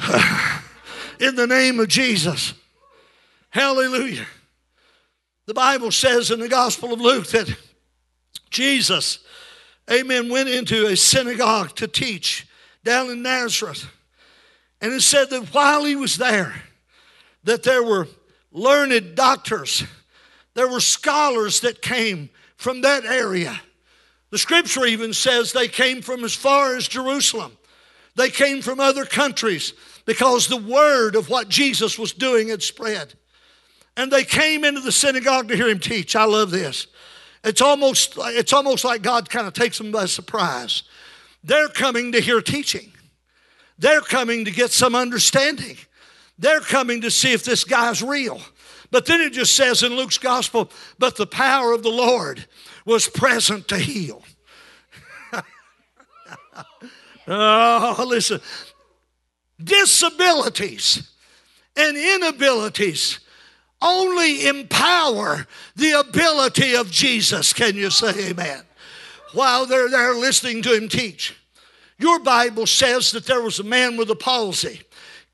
In 1.20 1.36
the 1.36 1.46
name 1.46 1.78
of 1.78 1.86
Jesus. 1.86 2.54
Hallelujah. 3.50 4.26
The 5.46 5.54
Bible 5.54 5.92
says 5.92 6.32
in 6.32 6.40
the 6.40 6.48
Gospel 6.48 6.92
of 6.92 7.00
Luke 7.00 7.26
that 7.28 7.54
Jesus 8.50 9.20
amen, 9.90 10.28
went 10.28 10.48
into 10.48 10.86
a 10.86 10.96
synagogue 10.96 11.74
to 11.76 11.88
teach 11.88 12.46
down 12.84 13.10
in 13.10 13.22
Nazareth. 13.22 13.86
And 14.80 14.92
it 14.92 15.02
said 15.02 15.30
that 15.30 15.52
while 15.52 15.84
he 15.84 15.96
was 15.96 16.16
there, 16.16 16.54
that 17.44 17.62
there 17.62 17.82
were 17.82 18.06
learned 18.52 19.14
doctors, 19.14 19.84
there 20.54 20.68
were 20.68 20.80
scholars 20.80 21.60
that 21.60 21.82
came 21.82 22.30
from 22.56 22.82
that 22.82 23.04
area. 23.04 23.60
The 24.30 24.38
scripture 24.38 24.84
even 24.86 25.12
says 25.12 25.52
they 25.52 25.68
came 25.68 26.02
from 26.02 26.24
as 26.24 26.34
far 26.34 26.76
as 26.76 26.86
Jerusalem. 26.86 27.56
They 28.14 28.30
came 28.30 28.62
from 28.62 28.80
other 28.80 29.04
countries 29.04 29.72
because 30.06 30.46
the 30.46 30.56
word 30.56 31.14
of 31.14 31.28
what 31.28 31.48
Jesus 31.48 31.98
was 31.98 32.12
doing 32.12 32.48
had 32.48 32.62
spread. 32.62 33.14
And 33.96 34.10
they 34.10 34.24
came 34.24 34.64
into 34.64 34.80
the 34.80 34.92
synagogue 34.92 35.48
to 35.48 35.56
hear 35.56 35.68
him 35.68 35.78
teach. 35.78 36.16
I 36.16 36.24
love 36.24 36.50
this. 36.50 36.86
It's 37.42 37.60
almost, 37.60 38.14
it's 38.18 38.52
almost 38.52 38.84
like 38.84 39.02
God 39.02 39.28
kind 39.30 39.46
of 39.46 39.54
takes 39.54 39.78
them 39.78 39.90
by 39.90 40.06
surprise. 40.06 40.82
They're 41.42 41.68
coming 41.68 42.12
to 42.12 42.20
hear 42.20 42.40
teaching. 42.40 42.92
They're 43.78 44.02
coming 44.02 44.44
to 44.44 44.50
get 44.50 44.70
some 44.70 44.94
understanding. 44.94 45.76
They're 46.38 46.60
coming 46.60 47.00
to 47.02 47.10
see 47.10 47.32
if 47.32 47.44
this 47.44 47.64
guy's 47.64 48.02
real. 48.02 48.40
But 48.90 49.06
then 49.06 49.20
it 49.20 49.32
just 49.32 49.54
says 49.54 49.82
in 49.82 49.94
Luke's 49.94 50.18
gospel, 50.18 50.70
but 50.98 51.16
the 51.16 51.26
power 51.26 51.72
of 51.72 51.82
the 51.82 51.90
Lord 51.90 52.46
was 52.84 53.08
present 53.08 53.68
to 53.68 53.78
heal. 53.78 54.22
oh, 57.28 58.04
listen. 58.06 58.40
Disabilities 59.62 61.10
and 61.76 61.96
inabilities 61.96 63.20
only 63.82 64.46
empower 64.46 65.46
the 65.76 65.92
ability 65.92 66.74
of 66.74 66.90
Jesus. 66.90 67.52
Can 67.52 67.76
you 67.76 67.90
say 67.90 68.30
amen? 68.30 68.62
While 69.32 69.66
they're 69.66 69.88
there 69.88 70.14
listening 70.14 70.62
to 70.62 70.74
him 70.74 70.88
teach. 70.88 71.36
Your 71.98 72.18
Bible 72.18 72.66
says 72.66 73.10
that 73.12 73.26
there 73.26 73.42
was 73.42 73.58
a 73.58 73.64
man 73.64 73.96
with 73.96 74.10
a 74.10 74.16
palsy 74.16 74.80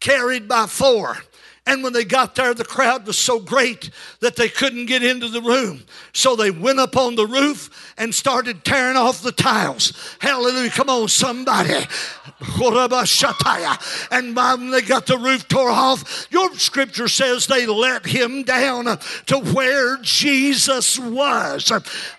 carried 0.01 0.49
by 0.49 0.67
four. 0.67 1.19
And 1.67 1.83
when 1.83 1.93
they 1.93 2.05
got 2.05 2.37
there, 2.37 2.55
the 2.55 2.65
crowd 2.65 3.07
was 3.07 3.19
so 3.19 3.41
great 3.41 3.91
that 4.21 4.37
they 4.37 4.49
couldn't 4.49 4.87
get 4.87 5.03
into 5.03 5.29
the 5.29 5.43
room. 5.43 5.83
So 6.13 6.37
they 6.37 6.53
went 6.53 6.79
up 6.79 6.97
on 6.97 7.17
the 7.17 7.27
roof 7.27 7.93
and 7.99 8.15
started 8.15 8.65
tearing 8.65 8.97
off 8.97 9.21
the 9.23 9.33
tiles. 9.33 9.93
Hallelujah. 10.21 10.71
Come 10.71 10.89
on, 10.89 11.09
somebody. 11.09 11.87
And 14.11 14.37
when 14.37 14.71
they 14.71 14.83
got 14.83 15.07
the 15.07 15.19
roof 15.19 15.49
tore 15.49 15.71
off, 15.71 16.29
your 16.31 16.55
scripture 16.55 17.09
says 17.09 17.47
they 17.47 17.67
let 17.67 18.07
him 18.07 18.43
down 18.45 18.85
to 19.27 19.39
where 19.39 19.97
Jesus 20.03 20.99
was. 20.99 21.73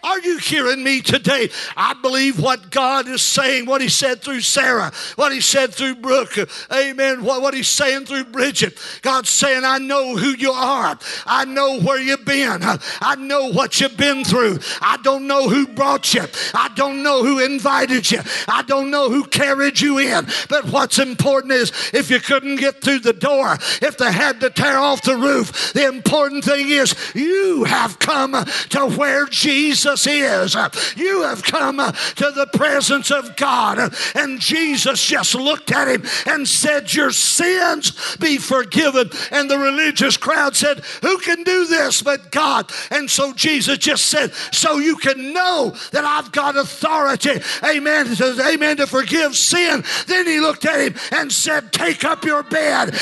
Are 0.04 0.20
you 0.22 0.40
hearing 0.40 0.84
me 0.84 1.02
today? 1.02 1.50
I 1.76 1.94
believe 2.02 2.40
what 2.40 2.72
God 2.72 3.08
is 3.08 3.22
saying, 3.22 3.66
what 3.66 3.82
he 3.82 3.90
said 3.90 4.22
through 4.22 4.42
Sarah, 4.42 4.92
what 5.16 5.32
he 5.32 5.40
said 5.40 5.74
through 5.74 5.96
Brooke, 5.96 6.38
amen, 6.72 7.24
what, 7.24 7.42
what 7.42 7.54
he's 7.54 7.68
saying 7.68 8.06
through 8.06 8.26
Bridget. 8.26 8.78
God's 9.04 9.30
saying, 9.38 9.64
I 9.64 9.78
know 9.78 10.18
who 10.18 10.30
you 10.30 10.52
are. 10.52 10.98
I 11.26 11.46
know 11.46 11.80
where 11.80 12.02
you've 12.02 12.26
been. 12.26 12.60
I 12.64 13.16
know 13.18 13.52
what 13.52 13.80
you've 13.80 13.98
been 13.98 14.24
through. 14.24 14.60
I 14.82 14.98
don't 14.98 15.28
know 15.28 15.48
who 15.48 15.68
brought 15.68 16.14
you. 16.14 16.26
I 16.54 16.70
don't 16.76 17.04
know 17.04 17.24
who 17.24 17.44
invited 17.44 18.10
you. 18.10 18.22
I 18.48 18.64
don't 18.64 18.90
know 18.90 19.10
who 19.10 19.26
carried 19.26 19.80
you 19.80 20.00
in. 20.00 20.28
But 20.50 20.66
what's 20.66 21.00
important 21.00 21.54
is 21.54 21.72
if 21.94 22.10
you 22.10 22.20
couldn't 22.20 22.58
get 22.58 22.82
through 22.82 23.00
the 23.00 23.14
door, 23.14 23.54
if 23.82 23.98
they 23.98 24.12
had 24.12 24.40
to 24.42 24.50
tear 24.50 24.78
off 24.78 25.02
the 25.02 25.16
roof, 25.16 25.74
the 25.74 25.88
important 25.88 26.44
thing 26.44 26.70
is 26.70 26.96
you 27.16 27.64
have 27.66 28.00
come 28.00 28.34
to 28.70 28.88
where 28.98 29.26
Jesus 29.26 30.08
is. 30.08 30.56
You 30.96 31.24
have 31.24 31.44
come 31.44 31.78
to 31.78 32.32
the 32.32 32.50
presence 32.54 33.12
of 33.12 33.36
God. 33.36 33.94
And 34.16 34.40
Jesus 34.40 35.06
just 35.06 35.36
looked 35.36 35.72
at 35.72 35.88
him 35.88 36.04
and 36.26 36.48
said, 36.48 36.94
Your 36.94 37.12
sins 37.12 38.18
be 38.18 38.38
forgiven. 38.38 39.10
And 39.32 39.50
the 39.50 39.58
religious 39.58 40.18
crowd 40.18 40.56
said, 40.56 40.80
Who 41.02 41.18
can 41.20 41.44
do 41.44 41.66
this 41.66 42.02
but 42.02 42.32
God? 42.32 42.72
And 42.92 43.10
so 43.10 43.34
Jesus 43.34 43.78
just 43.78 44.06
said, 44.06 44.34
So 44.52 44.78
you 44.78 44.98
can 44.98 45.34
know 45.34 45.76
that 45.92 46.06
I've 46.06 46.32
got 46.32 46.58
authority, 46.58 47.42
amen, 47.64 48.16
to, 48.16 48.48
amen, 48.48 48.78
to 48.78 48.88
forgive 48.88 49.36
sin. 49.36 49.84
Then 50.08 50.26
he 50.26 50.40
looked 50.40 50.66
at 50.66 50.80
him 50.80 50.96
and 51.12 51.32
said, 51.32 51.72
Take 51.72 52.04
up 52.04 52.24
your 52.24 52.44
bed. 52.44 52.98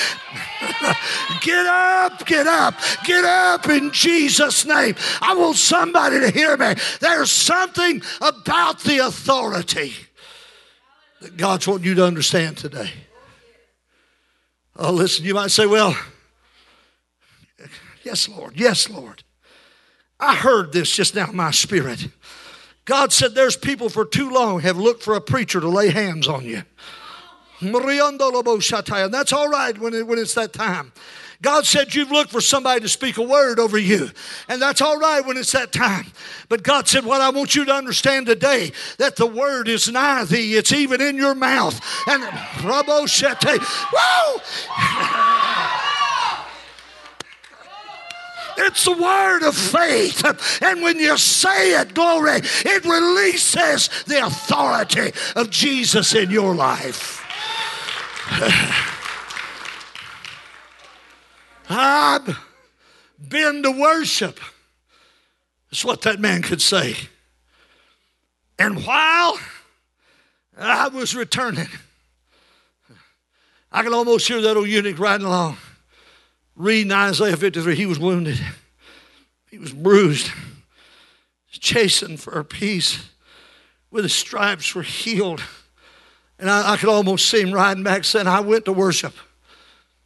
get 1.42 1.66
up, 1.66 2.26
get 2.26 2.48
up, 2.48 2.76
get 3.06 3.26
up 3.26 3.68
in 3.68 3.92
Jesus' 3.92 4.66
name. 4.66 4.96
I 5.22 5.36
want 5.36 5.58
somebody 5.58 6.20
to 6.20 6.32
hear 6.32 6.58
me. 6.58 6.76
There's 7.00 7.32
something 7.32 8.02
about 8.22 8.82
the 8.82 9.00
authority 9.00 9.94
that 11.22 11.38
God's 11.38 11.68
wanting 11.68 11.86
you 11.86 11.96
to 11.96 12.06
understand 12.06 12.58
today. 12.58 12.92
Oh, 14.78 14.92
listen, 14.92 15.26
you 15.26 15.34
might 15.34 15.52
say, 15.52 15.66
well, 15.66 15.98
yes, 18.06 18.30
Lord, 18.30 18.54
yes, 18.56 18.90
Lord. 18.90 19.24
I 20.20 20.36
heard 20.36 20.72
this 20.72 20.96
just 20.96 21.16
now 21.16 21.30
in 21.30 21.36
my 21.36 21.52
spirit. 21.52 22.08
God 22.86 23.12
said 23.12 23.34
there's 23.34 23.58
people 23.58 23.90
for 23.90 24.06
too 24.06 24.30
long 24.30 24.62
have 24.62 24.78
looked 24.78 25.04
for 25.04 25.16
a 25.16 25.22
preacher 25.22 25.60
to 25.60 25.68
lay 25.68 25.90
hands 25.90 26.28
on 26.28 26.46
you. 26.46 26.64
And 27.62 27.74
that's 27.74 29.34
all 29.34 29.50
right 29.50 29.78
when, 29.78 29.94
it, 29.94 30.08
when 30.08 30.20
it's 30.20 30.36
that 30.36 30.54
time. 30.54 30.94
God 31.42 31.66
said 31.66 31.94
you've 31.94 32.12
looked 32.12 32.32
for 32.32 32.42
somebody 32.42 32.82
to 32.82 32.90
speak 32.90 33.18
a 33.18 33.22
word 33.22 33.60
over 33.60 33.78
you. 33.78 34.10
And 34.48 34.62
that's 34.62 34.82
all 34.82 34.98
right 34.98 35.26
when 35.26 35.38
it's 35.38 35.52
that 35.52 35.72
time. 35.72 36.06
But 36.48 36.64
God 36.64 36.88
said, 36.88 37.06
What 37.06 37.22
I 37.22 37.30
want 37.30 37.56
you 37.56 37.66
to 37.66 37.74
understand 37.74 38.26
today, 38.26 38.72
that 38.98 39.16
the 39.16 39.26
word 39.26 39.68
is 39.68 39.92
nigh 39.92 40.24
thee, 40.26 40.56
it's 40.56 40.72
even 40.72 41.02
in 41.02 41.18
your 41.18 41.36
mouth. 41.36 41.80
And 42.08 42.24
Rabo 42.24 43.06
Shete, 43.08 43.60
whoa! 43.94 45.52
It's 48.58 48.86
the 48.86 48.94
word 48.94 49.44
of 49.44 49.56
faith. 49.56 50.24
And 50.62 50.82
when 50.82 51.00
you 51.00 51.18
say 51.18 51.80
it, 51.80 51.94
glory, 51.94 52.42
it 52.44 52.86
releases 52.86 53.90
the 54.06 54.26
authority 54.26 55.12
of 55.36 55.50
Jesus 55.50 56.16
in 56.16 56.32
your 56.32 56.56
life. 56.56 57.22
I've 61.70 62.38
been 63.28 63.64
to 63.64 63.72
worship. 63.72 64.40
That's 65.72 65.84
what 65.84 66.02
that 66.04 66.20
man 66.20 66.42
could 66.42 66.62
say. 66.62 66.96
And 68.58 68.86
while 68.86 69.38
I 70.58 70.88
was 70.88 71.16
returning, 71.16 71.68
I 73.72 73.84
could 73.84 73.94
almost 73.94 74.28
hear 74.28 74.40
that 74.42 74.56
old 74.56 74.70
eunuch 74.70 75.00
riding 75.00 75.28
along 75.28 75.58
reading 76.56 76.92
Isaiah 76.92 77.38
53, 77.38 77.76
he 77.76 77.86
was 77.86 78.00
wounded, 78.00 78.40
he 79.50 79.58
was 79.58 79.74
bruised, 79.74 80.32
chastened 81.66 82.20
for 82.20 82.34
our 82.36 82.44
peace. 82.44 83.10
With 83.92 84.04
his 84.04 84.14
stripes 84.14 84.76
were 84.76 84.84
healed. 84.84 85.42
And 86.38 86.50
I, 86.50 86.74
I 86.74 86.78
could 86.78 86.90
almost 86.90 87.30
see 87.30 87.42
him 87.42 87.54
riding 87.54 87.84
back 87.84 88.04
saying, 88.04 88.28
I 88.28 88.42
went 88.42 88.66
to 88.66 88.74
worship. 88.74 89.14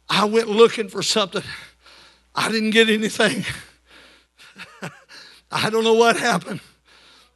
I 0.08 0.24
went 0.24 0.48
looking 0.48 0.88
for 0.88 1.02
something. 1.02 1.42
I 2.34 2.50
didn't 2.50 2.70
get 2.70 2.88
anything. 2.88 3.44
I 5.50 5.70
don't 5.70 5.84
know 5.84 5.94
what 5.94 6.16
happened. 6.16 6.60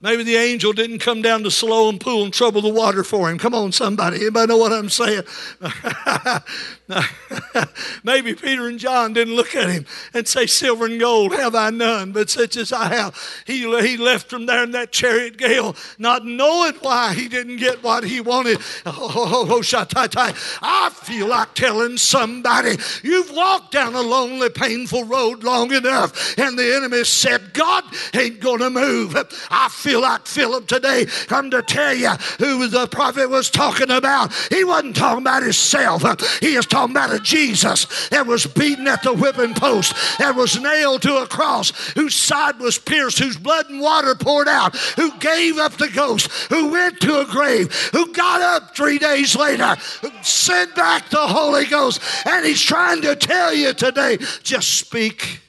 Maybe 0.01 0.23
the 0.23 0.37
angel 0.37 0.73
didn't 0.73 0.99
come 0.99 1.23
down 1.23 1.43
to 1.45 1.51
Siloam 1.51 1.99
Pool 1.99 2.25
and 2.25 2.33
trouble 2.33 2.61
the 2.61 2.69
water 2.69 3.03
for 3.03 3.31
him. 3.31 3.39
Come 3.39 3.55
on, 3.55 3.73
somebody. 3.73 4.19
Anybody 4.19 4.49
know 4.49 4.59
what 4.59 4.73
I'm 4.73 4.91
saying? 4.91 5.23
Maybe 8.05 8.35
Peter 8.35 8.69
and 8.69 8.79
John 8.79 9.15
didn't 9.15 9.35
look 9.35 9.55
at 9.57 9.71
him 9.71 9.87
and 10.13 10.29
say, 10.29 10.47
Silver 10.47 10.85
and 10.85 11.01
gold 11.01 11.33
have 11.33 11.55
I 11.55 11.71
none, 11.71 12.13
but 12.13 12.29
such 12.29 12.59
as 12.59 12.73
I 12.73 12.89
have. 12.89 13.19
He, 13.47 13.61
he 13.61 13.97
left 13.97 14.29
from 14.29 14.45
there 14.45 14.63
in 14.63 14.73
that 14.73 14.93
chariot 14.93 15.39
gale, 15.39 15.77
not 15.99 16.27
knowing 16.27 16.75
why 16.75 17.15
he 17.15 17.29
didn't 17.29 17.57
get 17.57 17.83
what 17.83 18.05
he 18.05 18.21
wanted. 18.21 18.59
Oh, 18.85 19.13
oh, 19.15 19.47
oh, 19.49 19.63
oh 19.65 20.33
I 20.63 20.91
feel 20.91 21.27
like 21.29 21.55
telling 21.55 21.97
somebody, 21.97 22.77
you've 23.03 23.35
walked 23.35 23.73
down 23.73 23.95
a 23.95 24.03
lonely, 24.03 24.51
painful 24.51 25.05
road 25.05 25.43
long 25.43 25.73
enough, 25.73 26.39
and 26.39 26.59
the 26.59 26.75
enemy 26.77 27.05
said, 27.05 27.55
God 27.55 27.85
ain't 28.15 28.41
going 28.41 28.61
to 28.61 28.71
move. 28.71 29.17
I 29.51 29.71
feel 29.71 30.03
like 30.03 30.27
Philip 30.27 30.67
today 30.67 31.07
come 31.29 31.51
to 31.51 31.63
tell 31.63 31.95
you 31.95 32.11
who 32.39 32.69
the 32.69 32.87
prophet 32.89 33.31
was 33.31 33.49
talking 33.49 33.91
about. 33.91 34.35
He 34.51 34.65
wasn't 34.65 34.97
talking 34.97 35.23
about 35.23 35.43
himself. 35.43 36.03
He 36.41 36.57
is 36.57 36.67
talking 36.75 36.97
about 36.97 37.15
a 37.15 37.21
Jesus 37.21 38.09
that 38.09 38.27
was 38.27 38.47
beaten 38.47 38.89
at 38.89 39.03
the 39.05 39.13
whipping 39.13 39.55
post, 39.55 39.95
that 40.19 40.35
was 40.35 40.61
nailed 40.61 41.03
to 41.03 41.19
a 41.19 41.27
cross, 41.27 41.71
whose 41.93 42.17
side 42.17 42.59
was 42.59 42.79
pierced, 42.79 43.21
whose 43.21 43.37
blood 43.37 43.71
and 43.71 43.81
water 43.81 44.17
poured 44.17 44.49
out, 44.49 44.77
who 44.97 45.17
gave 45.19 45.57
up 45.57 45.75
the 45.75 45.89
ghost, 45.89 46.27
who 46.49 46.73
went 46.73 47.01
to 47.01 47.21
a 47.21 47.27
grave, 47.27 47.73
who 47.93 48.13
got 48.13 48.41
up 48.43 48.75
three 48.75 48.99
days 48.99 49.37
later, 49.37 49.77
who 50.01 50.11
sent 50.23 50.75
back 50.75 51.09
the 51.11 51.17
Holy 51.17 51.65
Ghost. 51.67 52.01
And 52.27 52.45
he's 52.45 52.61
trying 52.61 53.03
to 53.03 53.15
tell 53.15 53.55
you 53.55 53.73
today 53.73 54.19
just 54.43 54.75
speak 54.75 55.41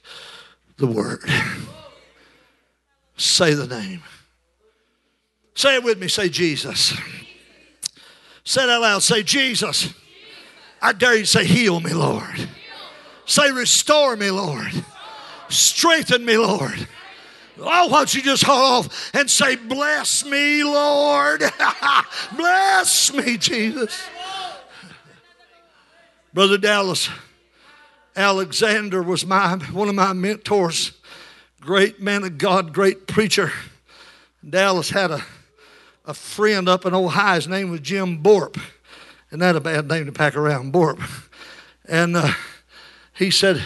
the 0.77 0.85
word. 0.85 1.23
Say 3.17 3.55
the 3.55 3.65
name. 3.65 4.03
Say 5.55 5.75
it 5.75 5.83
with 5.83 5.97
me. 5.97 6.07
Say 6.07 6.29
Jesus. 6.29 6.93
Say 8.43 8.63
it 8.63 8.69
out 8.69 8.81
loud. 8.81 9.01
Say 9.01 9.23
Jesus. 9.23 9.91
I 10.85 10.93
dare 10.93 11.15
you 11.15 11.25
say, 11.25 11.45
Heal 11.45 11.79
me, 11.79 11.93
Lord. 11.93 12.47
Say, 13.25 13.51
Restore 13.51 14.15
me, 14.17 14.29
Lord. 14.29 14.71
Strengthen 15.49 16.23
me, 16.23 16.37
Lord. 16.37 16.87
Oh, 17.57 17.87
why 17.87 17.97
don't 17.97 18.13
you 18.13 18.21
just 18.21 18.43
hold 18.43 18.85
off 18.85 19.11
and 19.15 19.27
say, 19.27 19.55
Bless 19.55 20.23
me, 20.23 20.63
Lord. 20.63 21.41
Bless 22.37 23.11
me, 23.11 23.35
Jesus. 23.37 23.99
Brother 26.35 26.59
Dallas 26.59 27.09
Alexander 28.15 29.01
was 29.01 29.25
my 29.25 29.57
one 29.71 29.89
of 29.89 29.95
my 29.95 30.13
mentors. 30.13 30.91
Great 31.61 31.99
man 31.99 32.23
of 32.23 32.37
God, 32.37 32.73
great 32.73 33.07
preacher. 33.07 33.51
Dallas 34.47 34.91
had 34.91 35.09
a, 35.09 35.25
a 36.05 36.13
friend 36.13 36.69
up 36.69 36.85
in 36.85 36.93
Ohio. 36.93 37.35
His 37.37 37.47
name 37.47 37.71
was 37.71 37.79
Jim 37.79 38.21
Borp. 38.21 38.61
Isn't 39.35 39.41
that 39.41 39.57
a 39.57 39.59
bad 39.59 39.89
name 39.89 40.05
to 40.05 40.13
pack 40.13 40.37
around, 40.37 40.71
Borp? 40.71 40.97
And 41.89 42.15
uh, 42.15 42.31
he 43.13 43.29
said, 43.29 43.61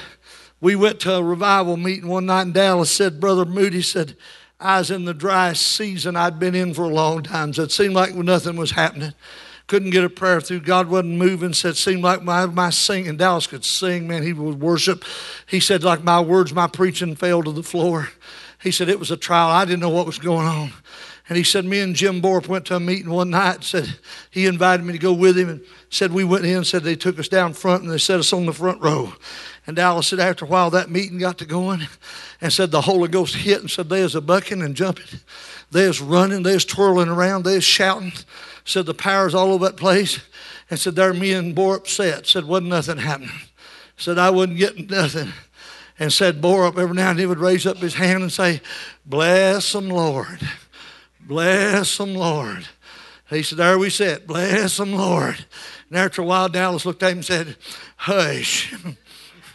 we 0.59 0.75
went 0.75 0.99
to 1.01 1.13
a 1.13 1.21
revival 1.21 1.77
meeting 1.77 2.09
one 2.09 2.25
night 2.25 2.47
in 2.47 2.53
Dallas. 2.53 2.89
Said 2.89 3.19
Brother 3.19 3.45
Moody 3.45 3.83
said, 3.83 4.17
I 4.59 4.79
was 4.79 4.89
in 4.89 5.05
the 5.05 5.13
driest 5.13 5.61
season 5.61 6.15
I'd 6.15 6.39
been 6.39 6.55
in 6.55 6.73
for 6.73 6.85
a 6.85 6.89
long 6.89 7.21
time. 7.21 7.53
So 7.53 7.61
it 7.61 7.71
seemed 7.71 7.93
like 7.93 8.15
nothing 8.15 8.55
was 8.55 8.71
happening. 8.71 9.13
Couldn't 9.67 9.91
get 9.91 10.03
a 10.03 10.09
prayer 10.09 10.41
through. 10.41 10.61
God 10.61 10.89
wasn't 10.89 11.19
moving. 11.19 11.53
Said 11.53 11.77
seemed 11.77 12.01
like 12.01 12.23
my, 12.23 12.47
my 12.47 12.71
singing. 12.71 13.17
Dallas 13.17 13.45
could 13.45 13.63
sing, 13.63 14.07
man. 14.07 14.23
He 14.23 14.33
would 14.33 14.59
worship. 14.59 15.05
He 15.45 15.59
said, 15.59 15.83
like 15.83 16.03
my 16.03 16.19
words, 16.19 16.51
my 16.51 16.65
preaching 16.65 17.15
fell 17.15 17.44
to 17.44 17.51
the 17.51 17.61
floor. 17.61 18.09
He 18.59 18.72
said, 18.72 18.89
it 18.89 18.98
was 18.98 19.11
a 19.11 19.17
trial. 19.17 19.50
I 19.50 19.65
didn't 19.65 19.81
know 19.81 19.89
what 19.89 20.07
was 20.07 20.17
going 20.17 20.48
on. 20.48 20.72
And 21.29 21.37
he 21.37 21.44
said, 21.44 21.63
me 21.63 21.79
and 21.79 21.96
Jim 21.96 22.24
Borp 22.24 22.48
went 22.48 22.65
to 22.65 22.75
a 22.75 22.79
meeting 22.79 23.11
one 23.11 23.29
night. 23.29 23.63
Said 23.63 24.00
he 24.31 24.48
invited 24.48 24.83
me 24.83 24.94
to 24.94 25.00
go 25.00 25.13
with 25.13 25.37
him, 25.37 25.48
and 25.48 25.61
said 25.92 26.11
we 26.11 26.24
went 26.24 26.44
in. 26.44 26.63
Said 26.63 26.83
they 26.83 26.96
took 26.96 27.20
us 27.20 27.27
down 27.27 27.53
front 27.53 27.83
and 27.83 27.92
they 27.92 28.00
set 28.00 28.20
us 28.20 28.33
on 28.33 28.48
the 28.48 28.53
front 28.53 28.81
row. 28.81 29.13
And 29.68 29.75
Dallas 29.75 30.07
said 30.07 30.20
after 30.20 30.46
a 30.46 30.48
while 30.48 30.72
that 30.72 30.89
meeting 30.89 31.20
got 31.20 31.37
to 31.37 31.46
going, 31.46 31.87
and 32.42 32.51
said 32.51 32.72
the 32.72 32.81
Holy 32.81 33.07
Ghost 33.07 33.35
hit 33.35 33.61
and 33.61 33.70
said 33.70 33.89
there's 33.89 34.15
a 34.15 34.22
bucking 34.22 34.63
and 34.63 34.74
jumping, 34.74 35.20
there's 35.70 36.01
running, 36.01 36.42
there's 36.42 36.65
twirling 36.65 37.09
around, 37.09 37.44
there's 37.44 37.63
shouting. 37.63 38.13
Said 38.65 38.87
the 38.87 38.96
power's 38.96 39.35
all 39.35 39.51
over 39.51 39.65
that 39.65 39.77
place, 39.77 40.20
and 40.72 40.79
said 40.79 40.96
there 40.96 41.13
me 41.13 41.33
and 41.33 41.55
Borp 41.55 41.87
sat. 41.87 42.25
Said 42.25 42.46
wasn't 42.46 42.70
nothing 42.70 42.98
happening. 42.98 43.29
Said 43.98 44.18
I 44.18 44.31
wasn't 44.31 44.57
getting 44.57 44.87
nothing 44.87 45.31
and 46.00 46.11
said 46.11 46.42
Borup 46.42 46.79
every 46.79 46.96
now 46.96 47.09
and 47.09 47.20
then 47.20 47.24
he 47.24 47.25
would 47.25 47.39
raise 47.39 47.65
up 47.68 47.77
his 47.77 47.96
hand 47.96 48.24
and 48.24 48.31
say, 48.31 48.61
Bless 49.05 49.74
them, 49.74 49.89
Lord. 49.89 50.39
Bless 51.29 51.96
them, 51.96 52.15
Lord. 52.15 52.68
He 53.29 53.44
said, 53.44 53.59
There 53.59 53.77
we 53.77 53.92
sit. 53.92 54.25
Bless 54.25 54.77
them, 54.77 54.94
Lord. 54.94 55.46
And 55.89 56.00
after 56.00 56.24
a 56.24 56.25
while, 56.25 56.50
Dallas 56.50 56.87
looked 56.87 57.03
at 57.03 57.11
him 57.11 57.20
and 57.20 57.25
said, 57.25 57.55
Hush. 57.98 58.74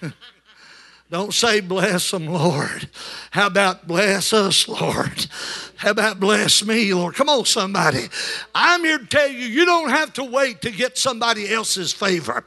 Don't 1.11 1.35
say, 1.35 1.59
Bless 1.61 2.13
them, 2.13 2.27
Lord. 2.27 2.89
How 3.33 3.49
about 3.49 3.89
bless 3.89 4.33
us, 4.33 4.69
Lord? 4.69 5.27
How 5.75 5.91
about 5.91 6.21
bless 6.21 6.65
me, 6.65 6.95
Lord? 6.95 7.17
Come 7.17 7.29
on, 7.29 7.45
somebody. 7.45 8.07
I'm 8.55 8.85
here 8.85 8.99
to 8.99 9.07
tell 9.07 9.29
you, 9.29 9.45
you 9.45 9.65
don't 9.65 9.91
have 9.91 10.13
to 10.13 10.23
wait 10.23 10.63
to 10.63 10.71
get 10.71 10.97
somebody 10.97 11.53
else's 11.53 11.93
favor. 11.93 12.45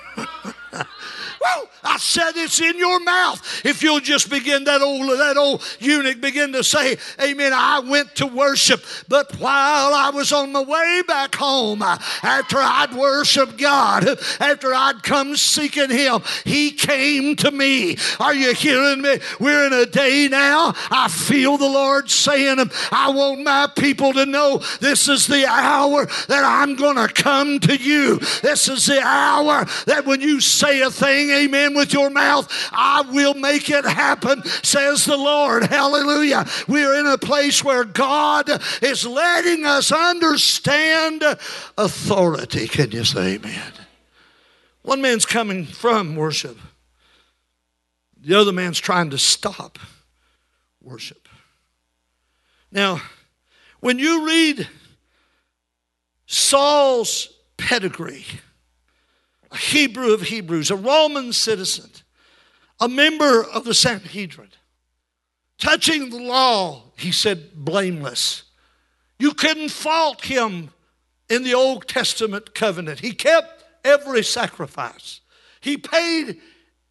Woo! 1.41 1.67
I 1.83 1.97
said 1.97 2.31
it's 2.35 2.59
in 2.59 2.77
your 2.77 2.99
mouth. 2.99 3.65
If 3.65 3.81
you'll 3.81 4.01
just 4.01 4.29
begin 4.29 4.65
that 4.65 4.81
old 4.81 5.09
that 5.19 5.37
old 5.37 5.63
eunuch 5.79 6.19
begin 6.21 6.51
to 6.53 6.63
say, 6.63 6.97
Amen. 7.21 7.53
I 7.53 7.79
went 7.79 8.15
to 8.15 8.27
worship, 8.27 8.83
but 9.07 9.33
while 9.39 9.93
I 9.93 10.11
was 10.13 10.31
on 10.31 10.51
my 10.51 10.61
way 10.61 11.01
back 11.07 11.35
home, 11.35 11.81
after 11.81 12.57
I'd 12.57 12.93
worshiped 12.93 13.57
God, 13.57 14.07
after 14.39 14.73
I'd 14.73 15.03
come 15.03 15.35
seeking 15.35 15.89
Him, 15.89 16.21
He 16.43 16.71
came 16.71 17.35
to 17.37 17.51
me. 17.51 17.97
Are 18.19 18.33
you 18.33 18.53
hearing 18.53 19.01
me? 19.01 19.19
We're 19.39 19.67
in 19.67 19.73
a 19.73 19.85
day 19.85 20.27
now. 20.29 20.73
I 20.91 21.07
feel 21.07 21.57
the 21.57 21.69
Lord 21.69 22.09
saying, 22.09 22.59
I 22.91 23.09
want 23.09 23.43
my 23.43 23.69
people 23.77 24.13
to 24.13 24.25
know 24.25 24.61
this 24.79 25.07
is 25.07 25.27
the 25.27 25.45
hour 25.45 26.05
that 26.27 26.43
I'm 26.43 26.75
going 26.75 26.97
to 26.97 27.07
come 27.13 27.59
to 27.61 27.75
you. 27.75 28.17
This 28.41 28.67
is 28.67 28.85
the 28.85 29.01
hour 29.01 29.65
that 29.85 30.05
when 30.05 30.21
you 30.21 30.41
say 30.41 30.81
a 30.81 30.91
thing, 30.91 31.28
amen, 31.31 31.75
with 31.75 31.93
your 31.93 32.09
mouth, 32.09 32.49
I 32.71 33.01
will 33.01 33.33
make 33.33 33.69
it 33.69 33.85
happen, 33.85 34.43
says 34.63 35.05
the 35.05 35.17
Lord. 35.17 35.63
Hallelujah. 35.63 36.45
We're 36.67 36.99
in 36.99 37.05
a 37.05 37.17
place 37.17 37.63
where 37.63 37.83
God 37.83 38.49
is 38.81 39.05
letting 39.05 39.65
us 39.65 39.91
understand 39.91 41.23
authority. 41.77 42.67
Can 42.67 42.91
you 42.91 43.03
say 43.03 43.35
amen? 43.35 43.73
One 44.81 45.01
man's 45.01 45.25
coming 45.25 45.65
from 45.65 46.15
worship, 46.15 46.57
the 48.21 48.35
other 48.35 48.51
man's 48.51 48.79
trying 48.79 49.11
to 49.11 49.17
stop 49.17 49.79
worship. 50.81 51.27
Now, 52.71 53.01
when 53.79 53.99
you 53.99 54.25
read 54.25 54.67
Saul's 56.25 57.29
pedigree, 57.57 58.25
a 59.51 59.57
Hebrew 59.57 60.13
of 60.13 60.21
Hebrews, 60.21 60.71
a 60.71 60.75
Roman 60.75 61.33
citizen, 61.33 61.89
a 62.79 62.87
member 62.87 63.43
of 63.43 63.63
the 63.63 63.73
Sanhedrin. 63.73 64.49
Touching 65.57 66.09
the 66.09 66.19
law, 66.19 66.83
he 66.97 67.11
said, 67.11 67.53
blameless. 67.53 68.43
You 69.17 69.33
couldn't 69.33 69.69
fault 69.69 70.23
him 70.23 70.69
in 71.29 71.43
the 71.43 71.53
Old 71.53 71.87
Testament 71.87 72.55
covenant. 72.55 72.99
He 73.01 73.11
kept 73.11 73.63
every 73.83 74.23
sacrifice, 74.23 75.21
he 75.61 75.77
paid 75.77 76.39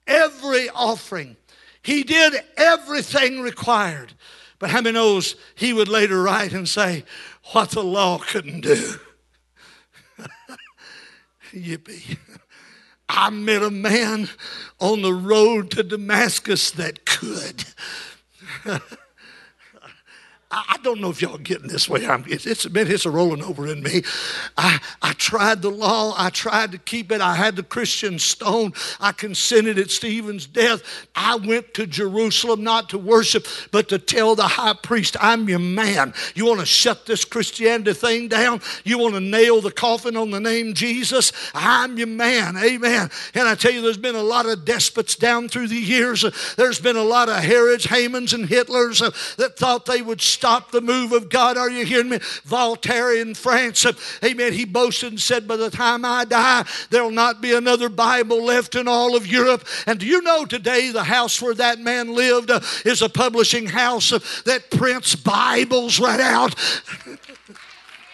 every 0.06 0.68
offering, 0.70 1.36
he 1.82 2.02
did 2.02 2.34
everything 2.56 3.40
required. 3.40 4.12
But 4.58 4.70
how 4.70 4.80
many 4.80 4.94
knows 4.94 5.36
he 5.54 5.72
would 5.72 5.88
later 5.88 6.20
write 6.20 6.52
and 6.52 6.68
say, 6.68 7.04
what 7.52 7.70
the 7.70 7.84
law 7.84 8.18
couldn't 8.18 8.62
do? 8.62 8.94
Yippee. 11.54 12.18
I 13.08 13.30
met 13.30 13.62
a 13.62 13.70
man 13.70 14.28
on 14.80 15.02
the 15.02 15.14
road 15.14 15.70
to 15.72 15.82
Damascus 15.82 16.70
that 16.72 17.04
could. 17.06 17.64
I, 20.50 20.64
I 20.68 20.76
don't 20.82 21.00
know 21.00 21.10
if 21.10 21.20
y'all 21.20 21.36
getting 21.36 21.68
this 21.68 21.88
way. 21.88 22.06
I'm, 22.06 22.24
it's, 22.26 22.46
it's 22.46 22.66
been 22.66 22.90
it's 22.90 23.04
a 23.04 23.10
rolling 23.10 23.42
over 23.42 23.66
in 23.66 23.82
me. 23.82 24.02
I, 24.56 24.80
I 25.02 25.12
tried 25.12 25.60
the 25.60 25.70
law. 25.70 26.14
I 26.16 26.30
tried 26.30 26.72
to 26.72 26.78
keep 26.78 27.12
it. 27.12 27.20
I 27.20 27.34
had 27.34 27.56
the 27.56 27.62
Christian 27.62 28.18
stone. 28.18 28.72
I 28.98 29.12
consented 29.12 29.78
at 29.78 29.90
Stephen's 29.90 30.46
death. 30.46 30.82
I 31.14 31.36
went 31.36 31.74
to 31.74 31.86
Jerusalem 31.86 32.64
not 32.64 32.88
to 32.90 32.98
worship, 32.98 33.46
but 33.72 33.88
to 33.90 33.98
tell 33.98 34.34
the 34.34 34.48
high 34.48 34.74
priest, 34.74 35.16
I'm 35.20 35.48
your 35.48 35.58
man. 35.58 36.14
You 36.34 36.46
want 36.46 36.60
to 36.60 36.66
shut 36.66 37.04
this 37.04 37.24
Christianity 37.24 37.92
thing 37.92 38.28
down? 38.28 38.62
You 38.84 38.98
want 38.98 39.14
to 39.14 39.20
nail 39.20 39.60
the 39.60 39.70
coffin 39.70 40.16
on 40.16 40.30
the 40.30 40.40
name 40.40 40.72
Jesus? 40.72 41.32
I'm 41.52 41.98
your 41.98 42.06
man. 42.06 42.56
Amen. 42.56 43.10
And 43.34 43.48
I 43.48 43.54
tell 43.54 43.72
you, 43.72 43.82
there's 43.82 43.98
been 43.98 44.14
a 44.14 44.22
lot 44.22 44.46
of 44.46 44.64
despots 44.64 45.14
down 45.14 45.48
through 45.48 45.68
the 45.68 45.76
years. 45.76 46.24
There's 46.56 46.80
been 46.80 46.96
a 46.96 47.02
lot 47.02 47.28
of 47.28 47.36
Herods, 47.36 47.86
Hamans, 47.86 48.32
and 48.32 48.48
Hitlers 48.48 49.02
uh, 49.02 49.10
that 49.36 49.58
thought 49.58 49.84
they 49.84 50.00
would 50.00 50.22
stop 50.38 50.70
the 50.70 50.80
move 50.80 51.10
of 51.12 51.28
God. 51.28 51.56
Are 51.56 51.68
you 51.68 51.84
hearing 51.84 52.10
me? 52.10 52.18
Voltaire 52.44 53.16
in 53.16 53.34
France, 53.34 53.84
amen, 54.22 54.52
he 54.52 54.64
boasted 54.64 55.10
and 55.10 55.20
said, 55.20 55.48
By 55.48 55.56
the 55.56 55.68
time 55.68 56.04
I 56.04 56.24
die, 56.24 56.64
there'll 56.90 57.10
not 57.10 57.40
be 57.40 57.54
another 57.54 57.88
Bible 57.88 58.44
left 58.44 58.76
in 58.76 58.86
all 58.86 59.16
of 59.16 59.26
Europe. 59.26 59.66
And 59.86 59.98
do 59.98 60.06
you 60.06 60.22
know 60.22 60.44
today 60.44 60.92
the 60.92 61.02
house 61.02 61.42
where 61.42 61.54
that 61.54 61.80
man 61.80 62.14
lived 62.14 62.52
uh, 62.52 62.60
is 62.84 63.02
a 63.02 63.08
publishing 63.08 63.66
house 63.66 64.12
uh, 64.12 64.20
that 64.44 64.70
prints 64.70 65.16
Bibles 65.16 65.98
right 65.98 66.20
out? 66.20 66.54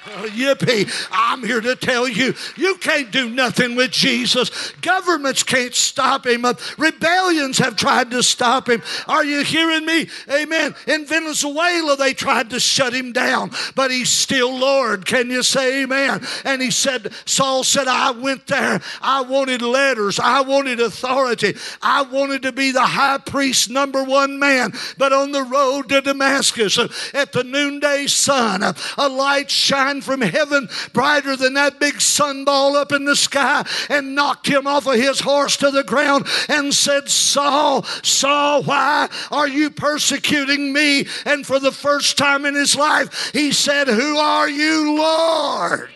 Oh, 0.07 0.29
yippee. 0.29 1.09
I'm 1.11 1.43
here 1.43 1.63
to 1.63 1.75
tell 1.77 2.07
you, 2.07 2.35
you 2.57 2.77
can't 2.77 3.11
do 3.11 3.31
nothing 3.31 3.75
with 3.75 3.91
Jesus. 3.91 4.73
Governments 4.83 5.43
can't 5.43 5.75
stop 5.75 6.27
him. 6.27 6.45
Uh, 6.45 6.55
rebellions 6.77 7.57
have 7.57 7.75
tried 7.75 8.11
to 8.11 8.23
stop 8.23 8.69
him. 8.69 8.83
Are 9.09 9.25
you 9.25 9.43
hearing 9.43 9.87
me? 9.87 10.09
Amen. 10.31 10.75
In 10.87 11.07
Venezuela, 11.07 11.97
they 11.97 12.13
tried 12.13 12.51
to 12.51 12.61
shut 12.61 12.93
him 12.93 13.13
down, 13.13 13.51
but 13.75 13.91
he's 13.91 14.11
still 14.11 14.55
Lord. 14.55 15.07
Can 15.07 15.31
you 15.31 15.43
say 15.43 15.83
amen? 15.83 16.21
And 16.45 16.61
he 16.61 16.71
said, 16.71 17.11
Saul 17.25 17.65
said, 17.65 17.89
I 17.89 18.11
went 18.11 18.47
there. 18.47 18.83
I 19.01 19.23
wanted 19.23 19.63
letters. 19.63 20.21
I 20.21 20.43
wanted 20.43 20.81
authority. 20.81 21.55
I 21.81 22.03
wanted 22.03 22.43
to 22.43 22.53
be 22.53 22.73
the 22.73 22.83
high 22.83 23.19
priest, 23.19 23.71
number 23.71 24.05
one 24.05 24.39
man. 24.39 24.75
But 24.99 25.15
on 25.15 25.33
the 25.33 25.45
road 25.45 25.89
to 25.89 26.03
Damascus, 26.03 26.77
uh, 26.77 26.89
at 27.15 27.33
the 27.33 27.45
noonday 27.45 28.07
sun, 28.07 28.63
uh, 28.63 28.75
a 28.99 29.09
light 29.09 29.51
shined 29.51 29.94
from 30.01 30.21
heaven 30.21 30.69
brighter 30.93 31.37
than 31.37 31.55
that 31.55 31.79
big 31.81 31.95
sunball 31.95 32.75
up 32.75 32.93
in 32.93 33.05
the 33.05 33.17
sky 33.17 33.67
and 33.89 34.15
knocked 34.15 34.47
him 34.47 34.67
off 34.67 34.87
of 34.87 34.95
his 34.95 35.21
horse 35.21 35.57
to 35.59 35.71
the 35.71 35.85
ground 35.85 36.27
and 36.49 36.73
said, 36.73 37.09
Saul, 37.09 37.83
Saul, 38.03 38.63
why 38.63 39.09
are 39.31 39.49
you 39.49 39.71
persecuting 39.71 40.73
me? 40.73 41.07
And 41.25 41.47
for 41.47 41.59
the 41.59 41.73
first 41.73 42.19
time 42.19 42.45
in 42.45 42.55
his 42.55 42.77
life, 42.77 43.31
he 43.33 43.53
said, 43.53 43.89
Who 43.89 44.17
are 44.17 44.49
you, 44.49 44.97
Lord? 44.97 45.91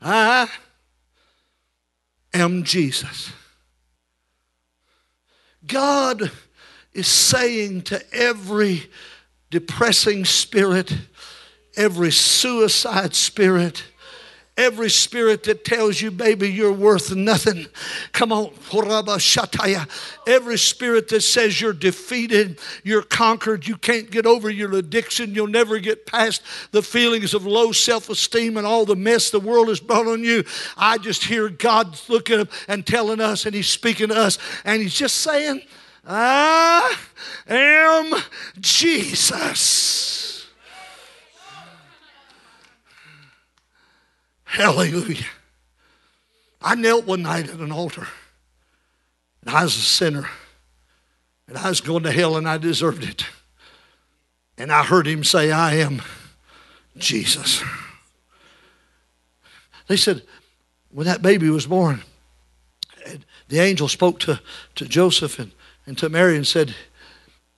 I 0.00 0.48
am 2.34 2.64
Jesus. 2.64 3.32
God 5.66 6.30
is 6.92 7.06
saying 7.06 7.82
to 7.82 8.02
every 8.12 8.90
depressing 9.50 10.24
spirit, 10.24 10.92
every 11.76 12.12
suicide 12.12 13.14
spirit, 13.14 13.84
every 14.56 14.88
spirit 14.88 15.42
that 15.44 15.64
tells 15.64 16.00
you, 16.00 16.10
baby, 16.10 16.50
you're 16.50 16.72
worth 16.72 17.14
nothing. 17.14 17.66
Come 18.12 18.32
on, 18.32 18.52
every 20.26 20.58
spirit 20.58 21.08
that 21.08 21.20
says 21.22 21.60
you're 21.60 21.72
defeated, 21.72 22.58
you're 22.82 23.02
conquered, 23.02 23.66
you 23.66 23.76
can't 23.76 24.10
get 24.10 24.26
over 24.26 24.48
your 24.48 24.72
addiction, 24.74 25.34
you'll 25.34 25.46
never 25.48 25.78
get 25.78 26.06
past 26.06 26.42
the 26.70 26.82
feelings 26.82 27.34
of 27.34 27.46
low 27.46 27.72
self 27.72 28.08
esteem 28.08 28.56
and 28.56 28.66
all 28.66 28.84
the 28.84 28.96
mess 28.96 29.30
the 29.30 29.40
world 29.40 29.68
has 29.68 29.80
brought 29.80 30.06
on 30.06 30.22
you. 30.22 30.44
I 30.76 30.98
just 30.98 31.24
hear 31.24 31.48
God 31.48 31.98
looking 32.08 32.40
up 32.40 32.48
and 32.68 32.86
telling 32.86 33.20
us, 33.20 33.46
and 33.46 33.54
He's 33.54 33.68
speaking 33.68 34.08
to 34.08 34.16
us, 34.16 34.38
and 34.64 34.80
He's 34.80 34.94
just 34.94 35.16
saying, 35.16 35.62
I 36.06 36.96
am 37.48 38.14
Jesus. 38.60 40.33
Hallelujah. 44.54 45.26
I 46.62 46.76
knelt 46.76 47.06
one 47.06 47.22
night 47.22 47.50
at 47.50 47.58
an 47.58 47.72
altar, 47.72 48.06
and 49.40 49.50
I 49.54 49.64
was 49.64 49.76
a 49.76 49.80
sinner, 49.80 50.30
and 51.48 51.58
I 51.58 51.68
was 51.68 51.80
going 51.80 52.04
to 52.04 52.12
hell, 52.12 52.36
and 52.36 52.48
I 52.48 52.56
deserved 52.58 53.02
it. 53.02 53.26
And 54.56 54.70
I 54.70 54.84
heard 54.84 55.08
him 55.08 55.24
say, 55.24 55.50
I 55.50 55.74
am 55.74 56.02
Jesus. 56.96 57.64
They 59.88 59.96
said, 59.96 60.22
when 60.92 61.08
that 61.08 61.20
baby 61.20 61.50
was 61.50 61.66
born, 61.66 62.02
the 63.48 63.58
angel 63.58 63.88
spoke 63.88 64.20
to, 64.20 64.40
to 64.76 64.86
Joseph 64.86 65.40
and, 65.40 65.50
and 65.84 65.98
to 65.98 66.08
Mary 66.08 66.36
and 66.36 66.46
said, 66.46 66.76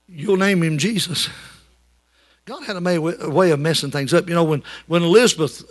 You'll 0.09 0.39
name 0.39 0.63
him 0.63 0.79
Jesus. 0.79 1.29
God 2.47 2.63
had 2.63 2.77
a 2.77 3.01
way 3.01 3.51
of 3.51 3.59
messing 3.59 3.91
things 3.91 4.15
up. 4.15 4.29
You 4.29 4.35
know, 4.37 4.45
when, 4.45 4.63
when 4.87 5.03
Elizabeth 5.03 5.65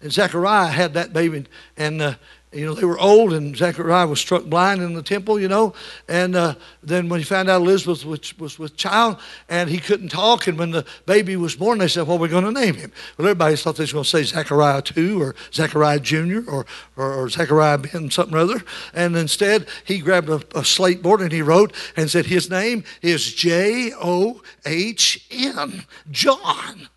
and 0.00 0.12
Zechariah 0.12 0.66
had 0.66 0.94
that 0.94 1.12
baby, 1.12 1.46
and 1.76 2.02
uh, 2.02 2.14
you 2.52 2.64
know 2.64 2.74
they 2.74 2.84
were 2.84 2.98
old, 2.98 3.32
and 3.32 3.56
Zechariah 3.56 4.06
was 4.06 4.20
struck 4.20 4.44
blind 4.44 4.80
in 4.80 4.94
the 4.94 5.02
temple. 5.02 5.38
You 5.38 5.48
know, 5.48 5.74
and 6.08 6.34
uh, 6.34 6.54
then 6.82 7.08
when 7.08 7.20
he 7.20 7.24
found 7.24 7.50
out 7.50 7.60
Elizabeth 7.60 8.04
was, 8.04 8.38
was 8.38 8.58
with 8.58 8.76
child, 8.76 9.18
and 9.48 9.68
he 9.68 9.78
couldn't 9.78 10.08
talk, 10.08 10.46
and 10.46 10.58
when 10.58 10.70
the 10.70 10.84
baby 11.06 11.36
was 11.36 11.56
born, 11.56 11.78
they 11.78 11.88
said, 11.88 12.06
"What 12.06 12.16
are 12.16 12.18
we 12.18 12.28
going 12.28 12.44
to 12.44 12.52
name 12.52 12.74
him?" 12.74 12.92
Well, 13.18 13.26
everybody 13.26 13.56
thought 13.56 13.76
they 13.76 13.84
were 13.84 13.92
going 13.92 14.04
to 14.04 14.10
say 14.10 14.22
Zechariah 14.22 14.82
two 14.82 15.20
or 15.20 15.34
Zechariah 15.52 16.00
Junior 16.00 16.44
or, 16.48 16.66
or, 16.96 17.14
or 17.14 17.28
Zechariah 17.28 17.78
Ben 17.78 18.10
something 18.10 18.34
or 18.34 18.38
other, 18.38 18.62
and 18.94 19.16
instead 19.16 19.66
he 19.84 19.98
grabbed 19.98 20.28
a, 20.28 20.40
a 20.54 20.64
slate 20.64 21.02
board 21.02 21.20
and 21.20 21.32
he 21.32 21.42
wrote 21.42 21.74
and 21.96 22.10
said 22.10 22.26
his 22.26 22.48
name 22.48 22.84
is 23.02 23.34
J 23.34 23.92
O 24.00 24.40
H 24.64 25.26
N 25.30 25.84
John. 26.10 26.88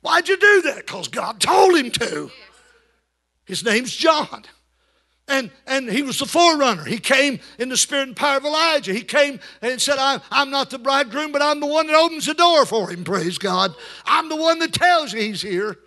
Why'd 0.00 0.28
you 0.28 0.36
do 0.36 0.62
that? 0.62 0.86
Because 0.86 1.08
God 1.08 1.40
told 1.40 1.76
him 1.76 1.90
to. 1.92 2.30
His 3.48 3.64
name's 3.64 3.96
John. 3.96 4.44
And, 5.26 5.50
and 5.66 5.90
he 5.90 6.02
was 6.02 6.18
the 6.20 6.26
forerunner. 6.26 6.84
He 6.84 6.98
came 6.98 7.40
in 7.58 7.68
the 7.68 7.76
spirit 7.76 8.08
and 8.08 8.16
power 8.16 8.38
of 8.38 8.44
Elijah. 8.44 8.94
He 8.94 9.02
came 9.02 9.40
and 9.60 9.80
said, 9.80 9.98
I'm, 9.98 10.22
I'm 10.30 10.50
not 10.50 10.70
the 10.70 10.78
bridegroom, 10.78 11.32
but 11.32 11.42
I'm 11.42 11.60
the 11.60 11.66
one 11.66 11.86
that 11.86 11.96
opens 11.96 12.26
the 12.26 12.34
door 12.34 12.64
for 12.64 12.90
him, 12.90 13.04
praise 13.04 13.36
God. 13.36 13.74
I'm 14.06 14.28
the 14.28 14.36
one 14.36 14.58
that 14.60 14.72
tells 14.72 15.12
you 15.12 15.20
he's 15.20 15.42
here. 15.42 15.78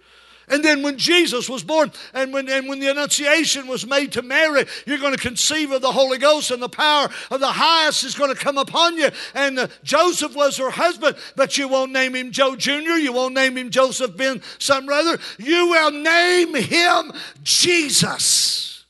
And 0.51 0.63
then 0.63 0.83
when 0.83 0.97
Jesus 0.97 1.49
was 1.49 1.63
born 1.63 1.91
and 2.13 2.31
when, 2.31 2.47
and 2.47 2.69
when 2.69 2.79
the 2.79 2.89
Annunciation 2.89 3.67
was 3.67 3.87
made 3.87 4.11
to 4.11 4.21
Mary, 4.21 4.65
you're 4.85 4.99
going 4.99 5.15
to 5.15 5.19
conceive 5.19 5.71
of 5.71 5.81
the 5.81 5.91
Holy 5.91 6.19
Ghost 6.19 6.51
and 6.51 6.61
the 6.61 6.69
power 6.69 7.09
of 7.31 7.39
the 7.39 7.51
highest 7.51 8.03
is 8.03 8.13
going 8.13 8.33
to 8.33 8.39
come 8.39 8.59
upon 8.59 8.97
you. 8.97 9.09
And 9.33 9.57
uh, 9.57 9.67
Joseph 9.83 10.35
was 10.35 10.57
her 10.57 10.69
husband, 10.69 11.17
but 11.35 11.57
you 11.57 11.67
won't 11.67 11.91
name 11.91 12.15
him 12.15 12.31
Joe 12.31 12.55
Jr., 12.55 12.97
you 12.97 13.13
won't 13.13 13.33
name 13.33 13.57
him 13.57 13.71
Joseph 13.71 14.15
Ben 14.15 14.41
some 14.59 14.87
rather. 14.87 15.17
You 15.39 15.69
will 15.69 15.91
name 15.91 16.53
him 16.53 17.13
Jesus. 17.41 18.85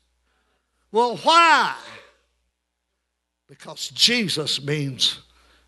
Well, 0.91 1.17
why? 1.17 1.75
Because 3.47 3.89
Jesus 3.89 4.61
means 4.61 5.19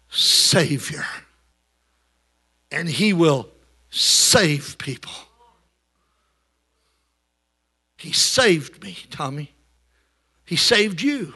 Savior. 0.10 1.06
And 2.72 2.90
He 2.90 3.14
will 3.14 3.50
save 3.90 4.78
people. 4.78 5.12
He 8.04 8.12
saved 8.12 8.84
me, 8.84 8.98
Tommy. 9.10 9.54
He 10.46 10.58
saved 10.58 11.02
you. 11.02 11.34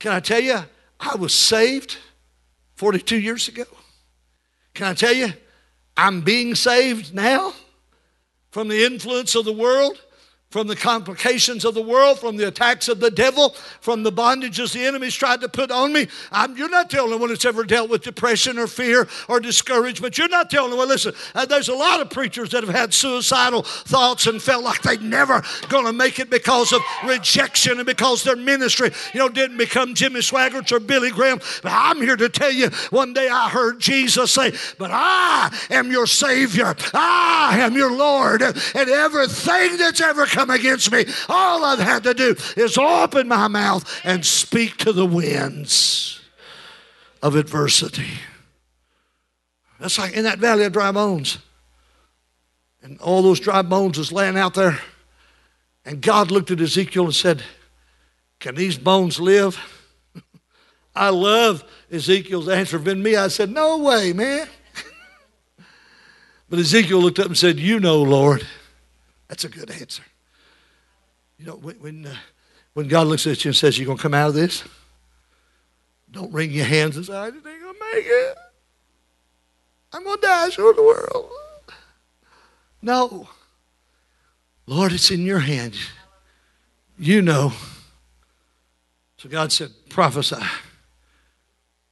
Can 0.00 0.10
I 0.10 0.18
tell 0.18 0.40
you, 0.40 0.58
I 0.98 1.14
was 1.14 1.32
saved 1.32 1.98
42 2.74 3.16
years 3.16 3.46
ago. 3.46 3.62
Can 4.74 4.88
I 4.88 4.94
tell 4.94 5.12
you, 5.12 5.32
I'm 5.96 6.22
being 6.22 6.56
saved 6.56 7.14
now 7.14 7.52
from 8.50 8.66
the 8.66 8.84
influence 8.84 9.36
of 9.36 9.44
the 9.44 9.52
world 9.52 10.02
from 10.50 10.68
the 10.68 10.76
complications 10.76 11.64
of 11.64 11.74
the 11.74 11.82
world, 11.82 12.20
from 12.20 12.36
the 12.36 12.46
attacks 12.46 12.88
of 12.88 13.00
the 13.00 13.10
devil, 13.10 13.50
from 13.80 14.04
the 14.04 14.12
bondages 14.12 14.72
the 14.72 14.84
enemy's 14.84 15.14
tried 15.14 15.40
to 15.40 15.48
put 15.48 15.72
on 15.72 15.92
me. 15.92 16.06
I'm, 16.30 16.56
you're 16.56 16.70
not 16.70 16.88
the 16.88 17.00
only 17.00 17.16
one 17.16 17.30
that's 17.30 17.44
ever 17.44 17.64
dealt 17.64 17.90
with 17.90 18.02
depression 18.02 18.56
or 18.56 18.68
fear 18.68 19.08
or 19.28 19.40
discouragement. 19.40 20.16
You're 20.16 20.28
not 20.28 20.48
the 20.50 20.60
only 20.60 20.76
one. 20.76 20.86
Listen, 20.88 21.14
uh, 21.34 21.46
there's 21.46 21.68
a 21.68 21.74
lot 21.74 22.00
of 22.00 22.10
preachers 22.10 22.50
that 22.50 22.62
have 22.62 22.74
had 22.74 22.94
suicidal 22.94 23.62
thoughts 23.62 24.28
and 24.28 24.40
felt 24.40 24.62
like 24.62 24.82
they're 24.82 25.00
never 25.00 25.42
going 25.68 25.84
to 25.84 25.92
make 25.92 26.20
it 26.20 26.30
because 26.30 26.72
of 26.72 26.80
rejection 27.04 27.78
and 27.78 27.86
because 27.86 28.22
their 28.22 28.36
ministry, 28.36 28.92
you 29.12 29.18
know, 29.18 29.28
didn't 29.28 29.58
become 29.58 29.94
Jimmy 29.94 30.20
Swaggart 30.20 30.70
or 30.70 30.78
Billy 30.78 31.10
Graham. 31.10 31.40
But 31.62 31.72
I'm 31.72 32.00
here 32.00 32.16
to 32.16 32.28
tell 32.28 32.52
you, 32.52 32.68
one 32.90 33.12
day 33.12 33.28
I 33.28 33.48
heard 33.48 33.80
Jesus 33.80 34.30
say, 34.30 34.52
But 34.78 34.90
I 34.92 35.52
am 35.70 35.90
your 35.90 36.06
Savior. 36.06 36.76
I 36.94 37.58
am 37.60 37.74
your 37.74 37.90
Lord. 37.90 38.42
And 38.42 38.56
everything 38.88 39.76
that's 39.76 40.00
ever 40.00 40.24
come 40.36 40.50
against 40.50 40.92
me. 40.92 41.06
All 41.30 41.64
I've 41.64 41.78
had 41.78 42.02
to 42.02 42.12
do 42.12 42.36
is 42.58 42.76
open 42.76 43.26
my 43.26 43.48
mouth 43.48 44.02
and 44.04 44.24
speak 44.24 44.76
to 44.78 44.92
the 44.92 45.06
winds 45.06 46.20
of 47.22 47.36
adversity. 47.36 48.10
That's 49.80 49.98
like 49.98 50.12
in 50.12 50.24
that 50.24 50.38
valley 50.38 50.64
of 50.64 50.72
dry 50.72 50.92
bones. 50.92 51.38
And 52.82 53.00
all 53.00 53.22
those 53.22 53.40
dry 53.40 53.62
bones 53.62 53.96
was 53.96 54.12
laying 54.12 54.36
out 54.36 54.52
there. 54.52 54.78
And 55.86 56.02
God 56.02 56.30
looked 56.30 56.50
at 56.50 56.60
Ezekiel 56.60 57.06
and 57.06 57.14
said, 57.14 57.42
Can 58.38 58.54
these 58.56 58.76
bones 58.76 59.18
live? 59.18 59.58
I 60.94 61.08
love 61.08 61.64
Ezekiel's 61.90 62.48
answer. 62.48 62.78
Been 62.78 63.02
me, 63.02 63.16
I 63.16 63.28
said, 63.28 63.50
No 63.50 63.78
way, 63.78 64.12
man. 64.12 64.46
but 66.50 66.58
Ezekiel 66.58 66.98
looked 66.98 67.18
up 67.18 67.26
and 67.26 67.38
said, 67.38 67.58
You 67.58 67.80
know, 67.80 68.02
Lord. 68.02 68.46
That's 69.28 69.44
a 69.44 69.48
good 69.48 69.70
answer. 69.70 70.02
You 71.38 71.46
know, 71.46 71.56
when, 71.56 71.76
when, 71.76 72.06
uh, 72.06 72.16
when 72.74 72.88
God 72.88 73.06
looks 73.06 73.26
at 73.26 73.44
you 73.44 73.50
and 73.50 73.56
says, 73.56 73.78
You're 73.78 73.86
going 73.86 73.98
to 73.98 74.02
come 74.02 74.14
out 74.14 74.28
of 74.28 74.34
this, 74.34 74.64
don't 76.10 76.32
wring 76.32 76.50
your 76.50 76.64
hands 76.64 76.96
and 76.96 77.04
say, 77.04 77.14
I 77.14 77.30
didn't 77.30 77.42
think 77.42 77.62
I'll 77.62 77.94
make 77.94 78.06
it. 78.06 78.36
I'm 79.92 80.04
going 80.04 80.16
to 80.16 80.26
die, 80.26 80.48
show 80.50 80.72
the 80.72 80.82
world. 80.82 81.30
No. 82.82 83.28
Lord, 84.66 84.92
it's 84.92 85.10
in 85.10 85.24
your 85.24 85.38
hands. 85.38 85.78
You 86.98 87.22
know. 87.22 87.52
So 89.18 89.28
God 89.28 89.52
said, 89.52 89.70
prophesy. 89.88 90.36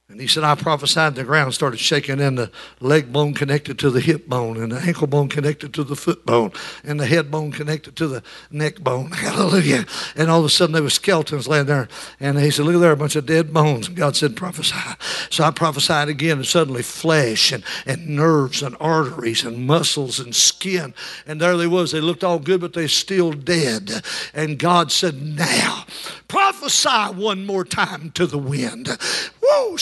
And 0.07 0.21
he 0.21 0.27
said, 0.27 0.43
I 0.43 0.53
prophesied, 0.53 1.15
the 1.15 1.23
ground 1.23 1.55
started 1.55 1.79
shaking, 1.79 2.21
and 2.21 2.37
the 2.37 2.51
leg 2.79 3.11
bone 3.11 3.33
connected 3.33 3.79
to 3.79 3.89
the 3.89 3.99
hip 3.99 4.27
bone, 4.27 4.55
and 4.55 4.71
the 4.71 4.77
ankle 4.77 5.07
bone 5.07 5.29
connected 5.29 5.73
to 5.73 5.83
the 5.83 5.95
foot 5.95 6.27
bone, 6.27 6.51
and 6.83 6.99
the 6.99 7.07
head 7.07 7.31
bone 7.31 7.51
connected 7.51 7.95
to 7.95 8.07
the 8.07 8.23
neck 8.51 8.81
bone. 8.81 9.09
Hallelujah. 9.11 9.83
And 10.15 10.29
all 10.29 10.41
of 10.41 10.45
a 10.45 10.49
sudden, 10.49 10.73
there 10.73 10.83
were 10.83 10.91
skeletons 10.91 11.47
laying 11.47 11.65
there. 11.65 11.87
And 12.19 12.37
he 12.37 12.51
said, 12.51 12.65
Look 12.65 12.79
there, 12.79 12.91
a 12.91 12.95
bunch 12.95 13.15
of 13.15 13.25
dead 13.25 13.51
bones. 13.51 13.87
And 13.87 13.97
God 13.97 14.15
said, 14.15 14.35
Prophesy. 14.35 14.75
So 15.31 15.43
I 15.43 15.49
prophesied 15.49 16.07
again, 16.07 16.37
and 16.37 16.45
suddenly 16.45 16.83
flesh 16.83 17.51
and, 17.51 17.63
and 17.87 18.07
nerves 18.07 18.61
and 18.61 18.77
arteries 18.79 19.43
and 19.43 19.65
muscles 19.65 20.19
and 20.19 20.35
skin. 20.35 20.93
And 21.25 21.41
there 21.41 21.57
they 21.57 21.65
was. 21.65 21.91
They 21.91 21.99
looked 21.99 22.23
all 22.23 22.37
good, 22.37 22.61
but 22.61 22.73
they're 22.73 22.87
still 22.89 23.31
dead. 23.31 24.03
And 24.35 24.59
God 24.59 24.91
said, 24.91 25.19
Now, 25.19 25.85
prophesy 26.27 27.19
one 27.19 27.47
more 27.47 27.65
time 27.65 28.11
to 28.11 28.27
the 28.27 28.37
wind. 28.37 28.87
Woo! 29.41 29.77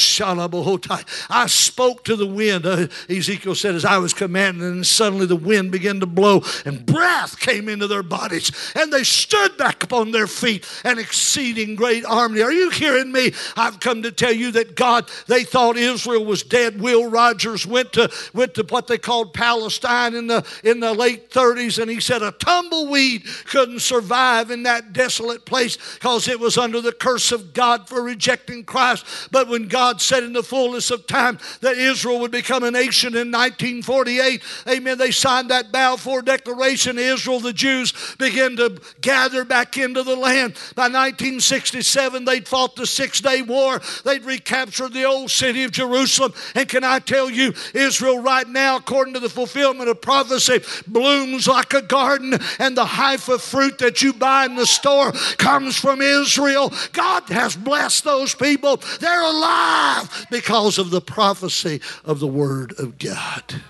I 1.30 1.48
spoke 1.48 2.04
to 2.06 2.16
the 2.16 2.26
wind. 2.26 2.66
Uh, 2.66 2.88
Ezekiel 3.10 3.56
said, 3.56 3.76
as 3.76 3.86
I 3.86 3.98
was 3.98 4.14
commanding, 4.14 4.64
and 4.64 4.86
suddenly 4.86 5.26
the 5.26 5.36
wind 5.36 5.72
began 5.72 6.00
to 6.00 6.06
blow, 6.06 6.44
and 6.66 6.86
breath 6.86 7.40
came 7.40 7.70
into 7.70 7.88
their 7.88 8.04
bodies, 8.04 8.52
and 8.76 8.92
they 8.92 9.04
stood 9.04 9.58
back 9.58 9.84
upon 9.84 10.12
their 10.12 10.28
feet, 10.28 10.66
an 10.84 11.00
exceeding 11.00 11.76
great 11.76 12.06
army. 12.06 12.42
Are 12.42 12.52
you 12.52 12.70
hearing 12.70 13.12
me? 13.12 13.34
I've 13.56 13.80
come 13.80 14.04
to 14.04 14.12
tell 14.12 14.34
you 14.34 14.52
that 14.52 14.76
God, 14.76 15.10
they 15.28 15.44
thought 15.44 15.78
Israel 15.78 16.26
was 16.26 16.44
dead. 16.44 16.80
Will 16.80 17.10
Rogers 17.10 17.66
went 17.66 17.94
to 17.94 18.12
went 18.34 18.54
to 18.56 18.64
what 18.70 18.88
they 18.88 18.98
called 18.98 19.34
Palestine 19.34 20.16
in 20.16 20.28
the 20.28 20.46
in 20.64 20.80
the 20.80 20.94
late 20.94 21.30
30s, 21.32 21.82
and 21.82 21.90
he 21.90 22.00
said 22.00 22.22
a 22.22 22.32
tumbleweed 22.32 23.26
couldn't 23.46 23.80
survive 23.80 24.52
in 24.52 24.64
that 24.64 24.94
desolate 24.94 25.46
place 25.46 25.78
because 25.94 26.28
it 26.28 26.40
was 26.40 26.58
under 26.58 26.82
the 26.82 26.92
curse 26.92 27.32
of 27.32 27.54
God 27.54 27.88
for 27.88 28.02
rejecting 28.02 28.64
Christ. 28.64 29.06
But 29.32 29.48
when 29.48 29.68
God 29.68 30.02
said 30.04 30.24
in 30.24 30.34
the 30.34 30.44
fullness 30.44 30.92
of 30.92 31.08
time 31.08 31.40
that 31.62 31.78
Israel 31.78 32.20
would 32.20 32.32
become 32.32 32.64
a 32.64 32.72
nation 32.72 33.10
in 33.10 33.32
1948. 33.32 34.42
Amen. 34.70 34.98
They 34.98 35.12
signed 35.12 35.50
that 35.50 35.72
Balfour 35.72 36.22
Declaration. 36.22 36.98
Israel, 36.98 37.40
the 37.40 37.54
Jews, 37.54 37.94
began 38.18 38.56
to 38.58 38.80
gather 39.02 39.44
back 39.44 39.78
into 39.78 40.04
the 40.04 40.16
land. 40.16 40.54
By 40.76 40.84
1967, 40.84 42.26
they'd 42.26 42.48
fought 42.48 42.76
the 42.76 42.86
Six 42.86 43.22
Day 43.22 43.42
War. 43.42 43.82
They'd 44.06 44.24
recaptured 44.24 44.94
the 44.94 45.06
old 45.06 45.32
city 45.32 45.64
of 45.64 45.72
Jerusalem. 45.72 46.34
And 46.56 46.68
can 46.68 46.84
I 46.84 47.00
tell 47.00 47.30
you, 47.30 47.54
Israel 47.74 48.20
right 48.20 48.48
now, 48.48 48.78
according 48.78 49.16
to 49.16 49.20
the 49.20 49.30
fulfillment 49.30 49.90
of 49.90 50.02
prophecy, 50.02 50.60
blooms 50.88 51.48
like 51.48 51.74
a 51.74 51.82
garden, 51.82 52.40
and 52.60 52.78
the 52.78 52.86
Jaffa 52.86 53.40
fruit 53.40 53.78
that 53.80 54.02
you 54.02 54.14
buy 54.14 54.46
in 54.46 54.56
the 54.56 54.66
store 54.66 55.12
comes 55.38 55.78
from 55.78 56.02
Israel. 56.02 56.74
God 56.92 57.24
has 57.30 57.56
blessed 57.56 58.04
those 58.04 58.36
people. 58.36 58.78
They're 59.00 59.22
alive 59.22 59.93
because 60.30 60.78
of 60.78 60.90
the 60.90 61.02
prophecy 61.02 61.82
of 62.04 62.20
the 62.20 62.28
Word 62.28 62.74
of 62.78 62.98
God. 62.98 63.62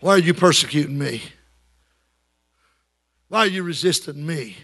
Why 0.00 0.12
are 0.12 0.18
you 0.18 0.34
persecuting 0.34 0.98
me? 0.98 1.22
Why 3.28 3.40
are 3.40 3.46
you 3.46 3.62
resisting 3.62 4.26
me? 4.26 4.58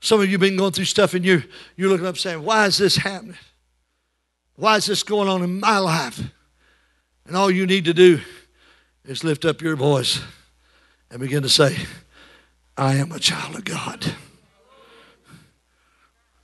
Some 0.00 0.20
of 0.20 0.26
you 0.26 0.32
have 0.32 0.40
been 0.40 0.56
going 0.56 0.72
through 0.72 0.86
stuff 0.86 1.14
and 1.14 1.24
you're, 1.24 1.44
you're 1.76 1.88
looking 1.88 2.06
up 2.06 2.18
saying, 2.18 2.42
Why 2.44 2.66
is 2.66 2.78
this 2.78 2.96
happening? 2.96 3.36
Why 4.56 4.76
is 4.76 4.86
this 4.86 5.02
going 5.02 5.28
on 5.28 5.42
in 5.42 5.60
my 5.60 5.78
life? 5.78 6.20
And 7.26 7.36
all 7.36 7.50
you 7.50 7.66
need 7.66 7.84
to 7.86 7.94
do 7.94 8.20
is 9.04 9.24
lift 9.24 9.44
up 9.44 9.60
your 9.60 9.76
voice 9.76 10.20
and 11.10 11.20
begin 11.20 11.42
to 11.42 11.48
say, 11.48 11.76
I 12.76 12.94
am 12.94 13.12
a 13.12 13.18
child 13.18 13.56
of 13.56 13.64
God. 13.64 14.14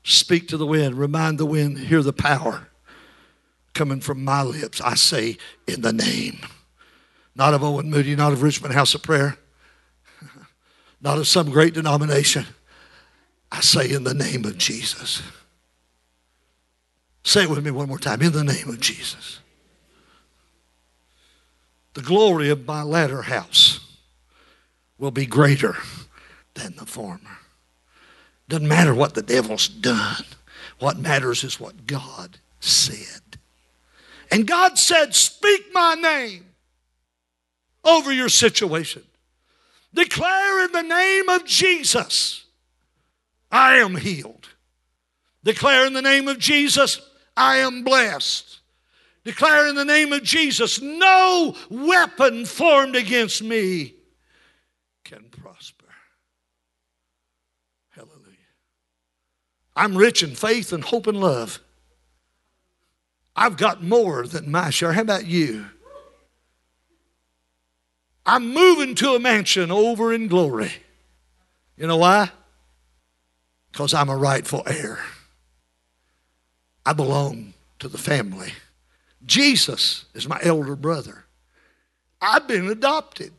Speak 0.08 0.48
to 0.48 0.56
the 0.56 0.64
wind, 0.64 0.94
remind 0.94 1.36
the 1.36 1.44
wind, 1.44 1.78
hear 1.78 2.02
the 2.02 2.14
power 2.14 2.68
coming 3.74 4.00
from 4.00 4.24
my 4.24 4.42
lips. 4.42 4.80
I 4.80 4.94
say, 4.94 5.36
in 5.66 5.82
the 5.82 5.92
name. 5.92 6.38
Not 7.36 7.52
of 7.52 7.62
Owen 7.62 7.90
Moody, 7.90 8.16
not 8.16 8.32
of 8.32 8.42
Richmond 8.42 8.72
House 8.72 8.94
of 8.94 9.02
Prayer, 9.02 9.36
not 11.02 11.18
of 11.18 11.28
some 11.28 11.50
great 11.50 11.74
denomination. 11.74 12.46
I 13.52 13.60
say, 13.60 13.92
in 13.92 14.04
the 14.04 14.14
name 14.14 14.46
of 14.46 14.56
Jesus. 14.56 15.20
Say 17.22 17.42
it 17.42 17.50
with 17.50 17.62
me 17.62 17.70
one 17.70 17.88
more 17.88 17.98
time. 17.98 18.22
In 18.22 18.32
the 18.32 18.44
name 18.44 18.70
of 18.70 18.80
Jesus. 18.80 19.40
The 21.92 22.00
glory 22.00 22.48
of 22.48 22.66
my 22.66 22.82
latter 22.82 23.20
house 23.20 23.80
will 24.96 25.10
be 25.10 25.26
greater 25.26 25.76
than 26.54 26.76
the 26.76 26.86
former. 26.86 27.36
Doesn't 28.48 28.68
matter 28.68 28.94
what 28.94 29.14
the 29.14 29.22
devil's 29.22 29.68
done. 29.68 30.24
What 30.78 30.98
matters 30.98 31.44
is 31.44 31.61
what 31.61 31.87
God 31.87 32.38
said. 32.61 33.20
And 34.30 34.46
God 34.46 34.78
said, 34.78 35.14
Speak 35.14 35.66
my 35.72 35.94
name 35.94 36.46
over 37.84 38.12
your 38.12 38.28
situation. 38.28 39.02
Declare 39.92 40.64
in 40.66 40.72
the 40.72 40.82
name 40.82 41.28
of 41.28 41.44
Jesus, 41.44 42.44
I 43.50 43.76
am 43.76 43.96
healed. 43.96 44.48
Declare 45.44 45.87
in 45.87 45.92
the 45.92 46.02
name 46.02 46.28
of 46.28 46.38
Jesus, 46.38 47.00
I 47.37 47.56
am 47.56 47.82
blessed. 47.84 48.61
Declare 49.24 49.68
in 49.68 49.74
the 49.74 49.84
name 49.84 50.12
of 50.12 50.22
Jesus, 50.22 50.80
no 50.80 51.54
weapon 51.70 52.44
formed 52.44 52.96
against 52.96 53.42
me 53.42 53.94
can 55.04 55.24
prosper. 55.30 55.78
I'm 59.78 59.96
rich 59.96 60.24
in 60.24 60.34
faith 60.34 60.72
and 60.72 60.82
hope 60.82 61.06
and 61.06 61.20
love. 61.20 61.60
I've 63.36 63.56
got 63.56 63.80
more 63.80 64.26
than 64.26 64.50
my 64.50 64.70
share. 64.70 64.92
How 64.92 65.02
about 65.02 65.24
you? 65.24 65.66
I'm 68.26 68.52
moving 68.52 68.96
to 68.96 69.14
a 69.14 69.20
mansion 69.20 69.70
over 69.70 70.12
in 70.12 70.26
glory. 70.26 70.72
You 71.76 71.86
know 71.86 71.98
why? 71.98 72.32
Because 73.70 73.94
I'm 73.94 74.08
a 74.08 74.16
rightful 74.16 74.64
heir. 74.66 74.98
I 76.84 76.92
belong 76.92 77.54
to 77.78 77.86
the 77.86 77.98
family. 77.98 78.54
Jesus 79.24 80.06
is 80.12 80.28
my 80.28 80.40
elder 80.42 80.74
brother. 80.74 81.24
I've 82.20 82.48
been 82.48 82.66
adopted. 82.66 83.32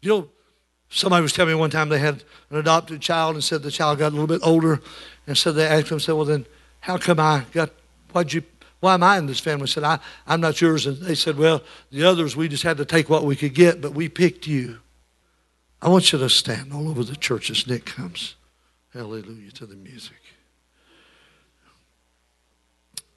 You 0.00 0.08
know, 0.08 0.28
Somebody 0.94 1.22
was 1.22 1.32
telling 1.32 1.54
me 1.54 1.58
one 1.58 1.70
time 1.70 1.88
they 1.88 1.98
had 1.98 2.22
an 2.50 2.58
adopted 2.58 3.00
child 3.00 3.34
and 3.34 3.42
said 3.42 3.62
the 3.62 3.70
child 3.70 3.98
got 3.98 4.08
a 4.08 4.14
little 4.14 4.26
bit 4.26 4.42
older 4.44 4.80
and 5.26 5.38
said 5.38 5.54
they 5.54 5.66
asked 5.66 5.90
him, 5.90 5.98
said, 5.98 6.12
Well 6.12 6.26
then 6.26 6.44
how 6.80 6.98
come 6.98 7.18
I 7.18 7.46
got 7.52 7.70
why'd 8.12 8.32
you 8.32 8.42
why 8.80 8.94
am 8.94 9.02
I 9.02 9.16
in 9.16 9.26
this 9.26 9.40
family? 9.40 9.62
I 9.62 9.66
said, 9.66 9.84
I, 9.84 10.00
I'm 10.26 10.40
not 10.40 10.60
yours. 10.60 10.86
And 10.86 10.98
they 10.98 11.14
said, 11.14 11.38
Well, 11.38 11.62
the 11.90 12.04
others 12.04 12.36
we 12.36 12.46
just 12.48 12.62
had 12.62 12.76
to 12.76 12.84
take 12.84 13.08
what 13.08 13.24
we 13.24 13.36
could 13.36 13.54
get, 13.54 13.80
but 13.80 13.94
we 13.94 14.08
picked 14.08 14.46
you. 14.46 14.80
I 15.80 15.88
want 15.88 16.12
you 16.12 16.18
to 16.18 16.28
stand 16.28 16.72
all 16.72 16.88
over 16.88 17.02
the 17.02 17.16
church 17.16 17.48
as 17.48 17.66
Nick 17.66 17.86
comes. 17.86 18.34
Hallelujah 18.92 19.52
to 19.52 19.66
the 19.66 19.76
music. 19.76 20.20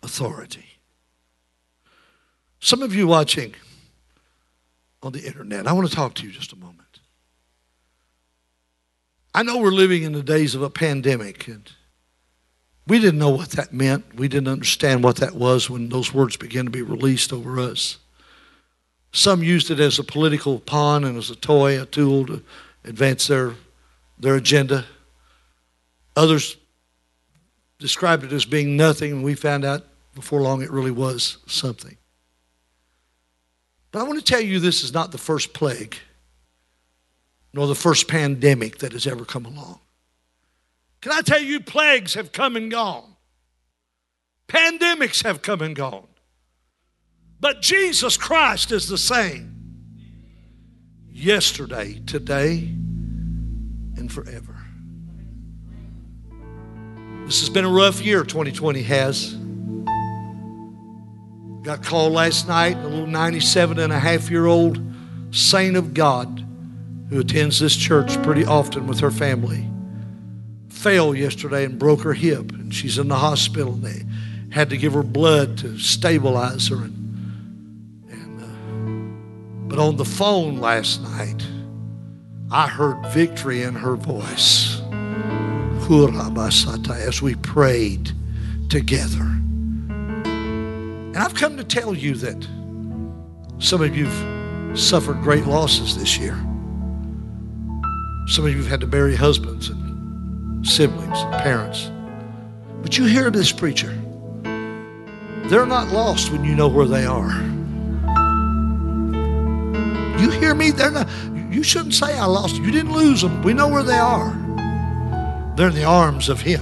Authority. 0.02 0.66
Some 2.60 2.82
of 2.82 2.96
you 2.96 3.06
watching 3.08 3.54
on 5.04 5.12
the 5.12 5.26
internet, 5.26 5.68
I 5.68 5.74
want 5.74 5.90
to 5.90 5.96
talk 5.96 6.14
to 6.16 6.26
you 6.26 6.32
just 6.32 6.54
a 6.54 6.56
moment. 6.56 6.95
I 9.36 9.44
know 9.44 9.58
we're 9.58 9.72
living 9.72 10.04
in 10.04 10.14
the 10.14 10.24
days 10.24 10.56
of 10.56 10.62
a 10.62 10.70
pandemic, 10.70 11.50
and 11.50 11.70
we 12.88 13.00
didn't 13.00 13.20
know 13.20 13.32
what 13.32 13.50
that 13.50 13.74
meant. 13.74 14.16
We 14.16 14.30
didn't 14.30 14.48
understand 14.48 15.04
what 15.04 15.18
that 15.18 15.36
was 15.36 15.70
when 15.70 15.90
those 15.90 16.14
words 16.14 16.38
began 16.38 16.64
to 16.64 16.72
be 16.72 16.82
released 16.82 17.34
over 17.34 17.60
us. 17.60 17.98
Some 19.12 19.44
used 19.44 19.70
it 19.70 19.82
as 19.82 20.00
a 20.00 20.06
political 20.06 20.62
pawn 20.62 21.04
and 21.04 21.18
as 21.18 21.30
a 21.32 21.36
toy, 21.36 21.82
a 21.82 21.86
tool 21.86 22.26
to 22.28 22.42
advance 22.86 23.28
their, 23.28 23.56
their 24.18 24.36
agenda. 24.36 24.86
Others 26.16 26.56
described 27.78 28.24
it 28.24 28.32
as 28.32 28.46
being 28.46 28.78
nothing, 28.78 29.12
and 29.12 29.22
we 29.22 29.36
found 29.36 29.66
out 29.66 29.84
Before 30.14 30.42
long, 30.42 30.62
it 30.62 30.72
really 30.72 30.92
was 30.92 31.40
something. 31.46 31.98
But 33.92 34.00
I 34.00 34.04
want 34.04 34.18
to 34.18 34.24
tell 34.24 34.40
you 34.40 34.62
this 34.62 34.82
is 34.82 34.94
not 34.94 35.12
the 35.12 35.18
first 35.18 35.54
plague, 35.54 35.98
nor 37.56 37.68
the 37.68 37.74
first 37.74 38.10
pandemic 38.10 38.80
that 38.80 38.92
has 38.92 39.08
ever 39.08 39.24
come 39.24 39.46
along. 39.46 39.80
Can 41.00 41.14
I 41.14 41.22
tell 41.22 41.42
you, 41.42 41.62
plagues 41.62 42.14
have 42.16 42.34
come 42.34 42.58
and 42.58 42.70
gone, 42.70 43.16
pandemics 44.50 45.24
have 45.24 45.42
come 45.42 45.62
and 45.62 45.74
gone. 45.74 46.08
But 47.40 47.62
Jesus 47.62 48.18
Christ 48.18 48.74
is 48.74 48.90
the 48.90 48.98
same 48.98 49.54
yesterday, 51.10 52.02
today, 52.06 52.58
and 52.58 54.12
forever. 54.12 54.58
This 57.26 57.40
has 57.40 57.50
been 57.50 57.66
a 57.66 57.72
rough 57.72 58.02
year, 58.02 58.24
2020 58.24 58.82
has. 58.84 59.34
Got 61.64 61.84
called 61.84 62.12
last 62.12 62.50
night, 62.50 62.76
a 62.78 62.88
little 62.88 63.08
97 63.08 63.80
and 63.80 63.94
a 63.94 64.00
half 64.00 64.30
year 64.30 64.46
old 64.46 64.82
saint 65.32 65.78
of 65.78 65.94
God 65.94 66.45
who 67.10 67.20
attends 67.20 67.60
this 67.60 67.76
church 67.76 68.22
pretty 68.24 68.46
often 68.46 68.88
with 68.88 69.00
her 69.00 69.12
family. 69.12 69.68
Fell 70.70 71.16
yesterday 71.16 71.66
and 71.66 71.80
broke 71.80 72.02
her 72.02 72.14
hip, 72.14 72.52
and 72.52 72.74
she's 72.74 72.98
in 72.98 73.08
the 73.08 73.16
hospital. 73.16 73.74
They 73.74 74.04
had 74.52 74.70
to 74.70 74.78
give 74.78 74.94
her 74.94 75.04
blood 75.04 75.58
to 75.60 75.78
stabilize 75.78 76.68
her. 76.70 76.78
And, 76.78 78.08
and 78.10 78.42
uh, 78.42 79.68
but 79.68 79.80
on 79.80 79.98
the 79.98 80.06
phone 80.06 80.60
last 80.60 81.02
night, 81.02 81.46
I 82.52 82.68
heard 82.68 83.06
victory 83.08 83.64
in 83.64 83.76
her 83.76 83.96
voice 83.96 84.82
as 87.02 87.22
we 87.22 87.36
prayed 87.36 88.12
together. 88.70 89.22
And 89.24 91.18
I've 91.18 91.36
come 91.36 91.58
to 91.58 91.64
tell 91.64 91.94
you 91.94 92.16
that 92.16 92.48
some 93.60 93.82
of 93.82 93.96
you've 93.96 94.80
suffered 94.80 95.22
great 95.22 95.46
losses 95.46 95.98
this 95.98 96.18
year. 96.18 96.38
Some 98.28 98.46
of 98.46 98.52
you 98.52 98.58
have 98.58 98.68
had 98.68 98.82
to 98.82 98.88
bury 98.88 99.16
husbands 99.16 99.70
and 99.70 100.68
siblings 100.68 101.18
and 101.18 101.34
parents. 101.44 101.92
But 102.82 102.98
you 102.98 103.06
hear 103.06 103.30
this 103.30 103.52
preacher. 103.52 103.94
They're 105.48 105.66
not 105.66 105.90
lost 105.90 106.32
when 106.32 106.44
you 106.44 106.56
know 106.56 106.68
where 106.68 106.88
they 106.88 107.06
are. 107.06 107.32
You 110.20 110.32
hear 110.32 110.56
me? 110.56 110.72
They're 110.72 110.92
not. 110.92 111.08
You 111.52 111.62
shouldn't 111.62 111.94
say 111.94 112.18
I 112.18 112.26
lost. 112.26 112.56
You 112.56 112.72
didn't 112.72 112.94
lose 112.94 113.22
them. 113.22 113.44
We 113.44 113.54
know 113.54 113.68
where 113.68 113.84
they 113.84 113.98
are. 113.98 114.32
They're 115.56 115.70
in 115.70 115.76
the 115.76 115.84
arms 115.84 116.30
of 116.30 116.42
Him. 116.42 116.62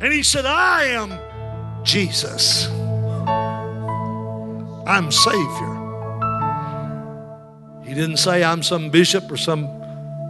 And 0.00 0.12
He 0.12 0.22
said, 0.22 0.46
I 0.46 0.84
am 0.84 1.18
Jesus. 1.84 2.68
I'm 4.86 5.10
Savior. 5.10 5.73
He 7.94 8.00
didn't 8.00 8.16
say, 8.16 8.42
I'm 8.42 8.64
some 8.64 8.90
bishop 8.90 9.30
or 9.30 9.36
some 9.36 9.66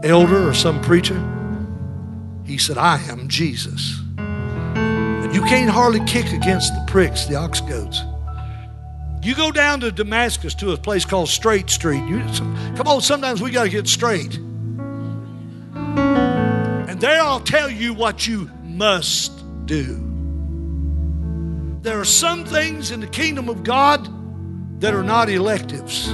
elder 0.04 0.50
or 0.50 0.52
some 0.52 0.82
preacher. 0.82 1.18
He 2.44 2.58
said, 2.58 2.76
I 2.76 3.00
am 3.04 3.26
Jesus. 3.26 3.98
And 4.18 5.34
you 5.34 5.40
can't 5.44 5.70
hardly 5.70 6.04
kick 6.04 6.30
against 6.30 6.74
the 6.74 6.84
pricks, 6.86 7.24
the 7.24 7.36
ox 7.36 7.62
goads. 7.62 8.04
You 9.22 9.34
go 9.34 9.50
down 9.50 9.80
to 9.80 9.90
Damascus 9.90 10.54
to 10.56 10.72
a 10.72 10.76
place 10.76 11.06
called 11.06 11.30
Straight 11.30 11.70
Street. 11.70 12.04
You, 12.06 12.18
come 12.76 12.86
on, 12.86 13.00
sometimes 13.00 13.40
we 13.40 13.50
got 13.50 13.64
to 13.64 13.70
get 13.70 13.88
straight. 13.88 14.36
And 15.74 17.00
there 17.00 17.22
I'll 17.22 17.40
tell 17.40 17.70
you 17.70 17.94
what 17.94 18.28
you 18.28 18.50
must 18.62 19.42
do. 19.64 20.02
There 21.80 21.98
are 21.98 22.04
some 22.04 22.44
things 22.44 22.90
in 22.90 23.00
the 23.00 23.06
kingdom 23.06 23.48
of 23.48 23.62
God 23.62 24.06
that 24.82 24.92
are 24.92 25.02
not 25.02 25.30
electives. 25.30 26.12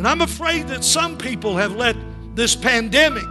And 0.00 0.08
I'm 0.08 0.22
afraid 0.22 0.66
that 0.68 0.82
some 0.82 1.18
people 1.18 1.58
have 1.58 1.76
let 1.76 1.94
this 2.34 2.56
pandemic 2.56 3.28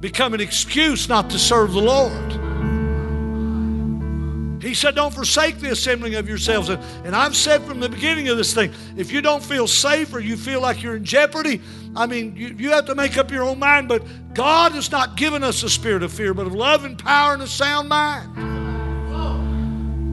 become 0.00 0.34
an 0.34 0.40
excuse 0.40 1.08
not 1.08 1.30
to 1.30 1.38
serve 1.38 1.74
the 1.74 1.80
Lord. 1.80 2.32
He 4.60 4.74
said, 4.74 4.96
Don't 4.96 5.14
forsake 5.14 5.60
the 5.60 5.70
assembling 5.70 6.16
of 6.16 6.28
yourselves. 6.28 6.70
And 6.70 7.14
I've 7.14 7.36
said 7.36 7.62
from 7.62 7.78
the 7.78 7.88
beginning 7.88 8.26
of 8.26 8.36
this 8.36 8.52
thing, 8.52 8.74
if 8.96 9.12
you 9.12 9.22
don't 9.22 9.40
feel 9.40 9.68
safe 9.68 10.12
or 10.12 10.18
you 10.18 10.36
feel 10.36 10.60
like 10.60 10.82
you're 10.82 10.96
in 10.96 11.04
jeopardy, 11.04 11.60
I 11.94 12.06
mean, 12.06 12.34
you, 12.34 12.48
you 12.58 12.70
have 12.70 12.86
to 12.86 12.96
make 12.96 13.16
up 13.16 13.30
your 13.30 13.44
own 13.44 13.60
mind. 13.60 13.86
But 13.86 14.02
God 14.34 14.72
has 14.72 14.90
not 14.90 15.16
given 15.16 15.44
us 15.44 15.62
a 15.62 15.70
spirit 15.70 16.02
of 16.02 16.12
fear, 16.12 16.34
but 16.34 16.48
of 16.48 16.52
love 16.52 16.84
and 16.84 16.98
power 16.98 17.32
and 17.32 17.42
a 17.44 17.46
sound 17.46 17.88
mind. 17.88 18.36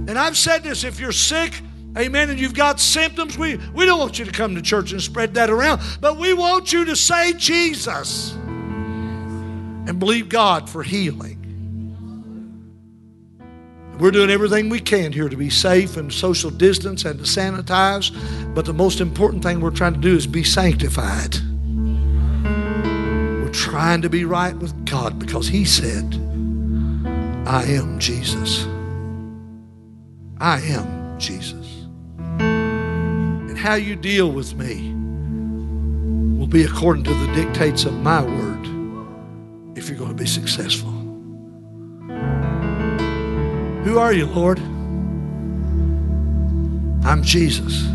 And 0.08 0.20
I've 0.20 0.38
said 0.38 0.62
this 0.62 0.84
if 0.84 1.00
you're 1.00 1.12
sick, 1.12 1.64
Amen. 1.98 2.30
And 2.30 2.40
you've 2.40 2.56
got 2.56 2.80
symptoms. 2.80 3.38
We, 3.38 3.58
we 3.74 3.86
don't 3.86 4.00
want 4.00 4.18
you 4.18 4.26
to 4.26 4.32
come 4.32 4.56
to 4.56 4.62
church 4.62 4.92
and 4.92 5.02
spread 5.02 5.36
that 5.36 5.50
around, 5.50 5.82
but 6.02 6.18
we 6.18 6.34
want 6.34 6.74
you 6.74 6.86
to 6.86 6.96
say 6.96 7.34
Jesus 7.34 8.34
and 8.34 10.00
believe 10.00 10.30
God 10.30 10.70
for 10.70 10.82
healing. 10.82 11.40
We're 14.00 14.12
doing 14.12 14.32
everything 14.32 14.70
we 14.70 14.80
can 14.80 15.14
here 15.14 15.30
to 15.30 15.38
be 15.38 15.52
safe 15.52 15.98
and 15.98 16.12
social 16.12 16.50
distance 16.50 17.06
and 17.06 17.20
to 17.20 17.26
sanitize, 17.26 18.12
but 18.56 18.66
the 18.66 18.74
most 18.74 19.00
important 19.00 19.44
thing 19.44 19.62
we're 19.62 19.70
trying 19.70 19.94
to 19.94 20.00
do 20.00 20.16
is 20.16 20.26
be 20.26 20.44
sanctified. 20.44 21.36
We're 22.44 23.54
trying 23.54 24.02
to 24.02 24.10
be 24.10 24.26
right 24.26 24.56
with 24.56 24.86
God 24.86 25.20
because 25.20 25.48
He 25.48 25.64
said, 25.64 26.16
I 27.46 27.66
am 27.66 28.00
Jesus. 28.00 28.66
I 30.40 30.60
am 30.62 31.20
Jesus. 31.20 31.63
How 33.64 33.76
you 33.76 33.96
deal 33.96 34.30
with 34.30 34.58
me 34.58 34.92
will 36.38 36.48
be 36.48 36.66
according 36.66 37.06
to 37.06 37.14
the 37.14 37.28
dictates 37.34 37.86
of 37.86 37.94
my 37.94 38.22
word 38.22 38.68
if 39.78 39.88
you're 39.88 39.98
going 39.98 40.10
to 40.10 40.22
be 40.22 40.28
successful. 40.28 40.92
Who 43.86 43.98
are 43.98 44.12
you, 44.12 44.26
Lord? 44.26 44.60
I'm 47.06 47.24
Jesus. 47.24 47.86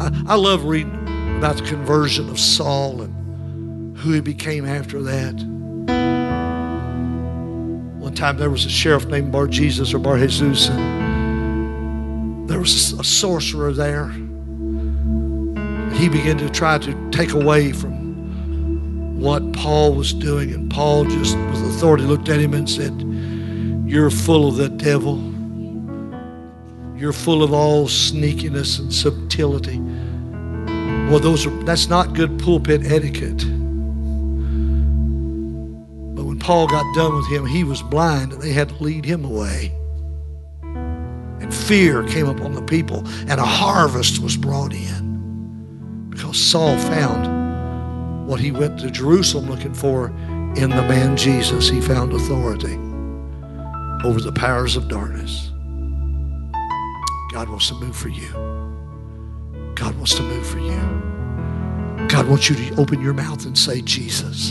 I, 0.00 0.10
I 0.26 0.36
love 0.36 0.64
reading 0.64 1.36
about 1.36 1.58
the 1.58 1.64
conversion 1.66 2.30
of 2.30 2.40
Saul 2.40 3.02
and 3.02 3.98
who 3.98 4.12
he 4.12 4.22
became 4.22 4.64
after 4.64 5.02
that. 5.02 5.34
One 7.98 8.14
time 8.14 8.38
there 8.38 8.48
was 8.48 8.64
a 8.64 8.70
sheriff 8.70 9.04
named 9.04 9.32
Bar 9.32 9.48
Jesus 9.48 9.92
or 9.92 9.98
Bar 9.98 10.16
Jesus, 10.16 10.70
and 10.70 11.03
there 12.46 12.58
was 12.58 12.92
a 12.92 13.04
sorcerer 13.04 13.72
there. 13.72 14.08
He 15.98 16.08
began 16.08 16.38
to 16.38 16.48
try 16.50 16.78
to 16.78 17.10
take 17.10 17.32
away 17.32 17.72
from 17.72 19.20
what 19.20 19.52
Paul 19.52 19.94
was 19.94 20.12
doing, 20.12 20.52
and 20.52 20.70
Paul 20.70 21.04
just 21.04 21.36
with 21.36 21.76
authority 21.76 22.04
looked 22.04 22.28
at 22.28 22.40
him 22.40 22.52
and 22.52 22.68
said, 22.68 22.92
you're 23.86 24.10
full 24.10 24.48
of 24.48 24.56
the 24.56 24.70
devil. 24.70 25.18
You're 26.96 27.12
full 27.12 27.42
of 27.42 27.52
all 27.52 27.86
sneakiness 27.86 28.78
and 28.80 28.92
subtlety. 28.92 29.78
Well, 31.10 31.20
those 31.20 31.46
are 31.46 31.50
that's 31.64 31.88
not 31.88 32.14
good 32.14 32.38
pulpit 32.38 32.84
etiquette. 32.86 33.44
But 36.14 36.24
when 36.24 36.38
Paul 36.38 36.66
got 36.66 36.94
done 36.94 37.14
with 37.14 37.28
him, 37.28 37.46
he 37.46 37.62
was 37.62 37.82
blind 37.82 38.32
and 38.32 38.42
they 38.42 38.52
had 38.52 38.70
to 38.70 38.82
lead 38.82 39.04
him 39.04 39.24
away. 39.24 39.72
Fear 41.66 42.04
came 42.04 42.28
upon 42.28 42.52
the 42.52 42.62
people, 42.62 43.06
and 43.26 43.40
a 43.40 43.44
harvest 43.44 44.18
was 44.20 44.36
brought 44.36 44.74
in. 44.74 46.10
Because 46.10 46.36
Saul 46.38 46.76
found 46.78 48.28
what 48.28 48.38
he 48.38 48.50
went 48.50 48.78
to 48.80 48.90
Jerusalem 48.90 49.48
looking 49.48 49.72
for 49.72 50.08
in 50.56 50.70
the 50.70 50.82
man 50.82 51.16
Jesus. 51.16 51.68
He 51.68 51.80
found 51.80 52.12
authority 52.12 52.74
over 54.06 54.20
the 54.20 54.32
powers 54.32 54.76
of 54.76 54.88
darkness. 54.88 55.50
God 57.32 57.48
wants 57.48 57.68
to 57.68 57.74
move 57.74 57.96
for 57.96 58.10
you. 58.10 58.30
God 59.74 59.94
wants 59.96 60.14
to 60.16 60.22
move 60.22 60.46
for 60.46 60.58
you. 60.58 62.08
God 62.08 62.28
wants 62.28 62.50
you 62.50 62.56
to 62.56 62.80
open 62.80 63.00
your 63.00 63.14
mouth 63.14 63.46
and 63.46 63.56
say, 63.56 63.80
Jesus, 63.80 64.50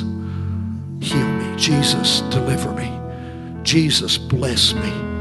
heal 0.99 1.27
me. 1.27 1.57
Jesus, 1.57 2.21
deliver 2.31 2.71
me. 2.73 2.91
Jesus, 3.63 4.17
bless 4.17 4.73
me. 4.73 5.12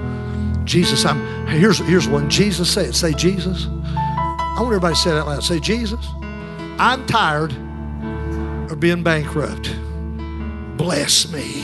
Jesus, 0.64 1.04
I'm 1.04 1.46
here's 1.46 1.78
here's 1.78 2.08
one. 2.08 2.30
Jesus 2.30 2.72
say 2.72 2.86
it. 2.86 2.94
Say 2.94 3.12
Jesus. 3.12 3.66
I 3.66 4.56
want 4.58 4.68
everybody 4.68 4.94
to 4.94 5.00
say 5.00 5.10
out 5.10 5.26
loud. 5.26 5.42
Say 5.42 5.60
Jesus. 5.60 6.04
I'm 6.78 7.06
tired 7.06 7.52
of 8.70 8.80
being 8.80 9.02
bankrupt. 9.02 9.74
Bless 10.76 11.30
me. 11.32 11.62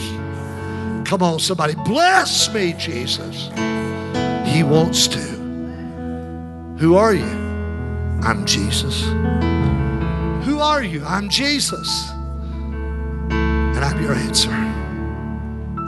Come 1.05 1.23
on, 1.23 1.39
somebody. 1.39 1.75
Bless 1.85 2.53
me, 2.53 2.75
Jesus. 2.75 3.49
He 4.47 4.63
wants 4.63 5.09
to. 5.09 5.19
Who 6.79 6.97
are 6.97 7.15
you? 7.15 7.25
I'm 8.23 8.45
Jesus. 8.47 9.05
Who 10.47 10.61
are 10.61 10.83
you? 10.83 11.05
I'm 11.05 11.29
Jesus. 11.29 12.11
And 13.31 13.79
I'm 13.79 14.03
your 14.03 14.13
answer. 14.13 14.51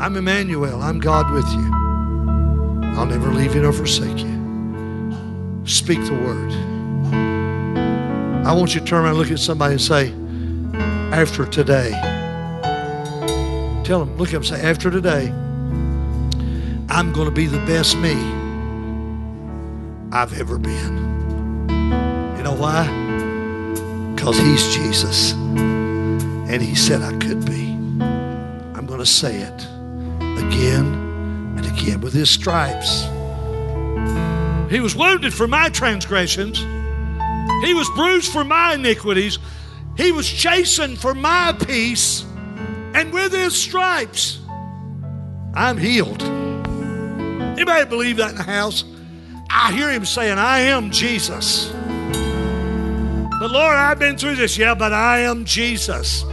I'm 0.00 0.16
Emmanuel. 0.16 0.82
I'm 0.82 0.98
God 0.98 1.30
with 1.32 1.48
you. 1.52 1.79
I'll 2.96 3.06
never 3.06 3.32
leave 3.32 3.54
you 3.54 3.62
nor 3.62 3.72
forsake 3.72 4.18
you. 4.18 5.62
Speak 5.64 6.04
the 6.04 6.14
word. 6.14 6.52
I 8.46 8.52
want 8.52 8.74
you 8.74 8.80
to 8.80 8.86
turn 8.86 9.04
around 9.04 9.10
and 9.10 9.18
look 9.18 9.30
at 9.30 9.38
somebody 9.38 9.74
and 9.74 9.80
say, 9.80 10.12
after 11.12 11.46
today, 11.46 11.90
tell 13.84 14.00
them, 14.04 14.16
look 14.16 14.28
at 14.28 14.32
them, 14.32 14.44
say, 14.44 14.60
after 14.60 14.90
today, 14.90 15.28
I'm 16.88 17.12
going 17.12 17.26
to 17.26 17.34
be 17.34 17.46
the 17.46 17.58
best 17.66 17.96
me 17.98 18.14
I've 20.12 20.38
ever 20.38 20.58
been. 20.58 21.68
You 22.36 22.42
know 22.42 22.54
why? 22.54 22.84
Because 24.14 24.38
he's 24.38 24.74
Jesus. 24.74 25.32
And 25.32 26.60
he 26.60 26.74
said 26.74 27.02
I 27.02 27.16
could 27.18 27.46
be. 27.46 27.70
I'm 28.74 28.86
going 28.86 28.98
to 28.98 29.06
say 29.06 29.36
it 29.36 29.62
again 30.38 30.99
with 31.96 32.12
his 32.12 32.30
stripes. 32.30 33.02
He 34.70 34.80
was 34.80 34.94
wounded 34.94 35.34
for 35.34 35.48
my 35.48 35.68
transgressions. 35.68 36.58
He 37.64 37.74
was 37.74 37.88
bruised 37.96 38.32
for 38.32 38.44
my 38.44 38.74
iniquities. 38.74 39.38
He 39.96 40.12
was 40.12 40.30
chastened 40.30 40.98
for 40.98 41.14
my 41.14 41.52
peace. 41.66 42.24
And 42.94 43.12
with 43.12 43.32
his 43.32 43.54
stripes, 43.60 44.40
I'm 45.54 45.76
healed. 45.76 46.22
Anybody 46.22 47.84
believe 47.86 48.16
that 48.18 48.30
in 48.30 48.36
the 48.36 48.42
house? 48.42 48.84
I 49.50 49.72
hear 49.72 49.90
him 49.90 50.04
saying, 50.04 50.38
I 50.38 50.60
am 50.60 50.90
Jesus. 50.90 51.68
But 53.40 53.50
Lord, 53.50 53.74
I've 53.74 53.98
been 53.98 54.16
through 54.16 54.36
this. 54.36 54.56
Yeah, 54.56 54.74
but 54.74 54.92
I 54.92 55.20
am 55.20 55.44
Jesus. 55.44 56.24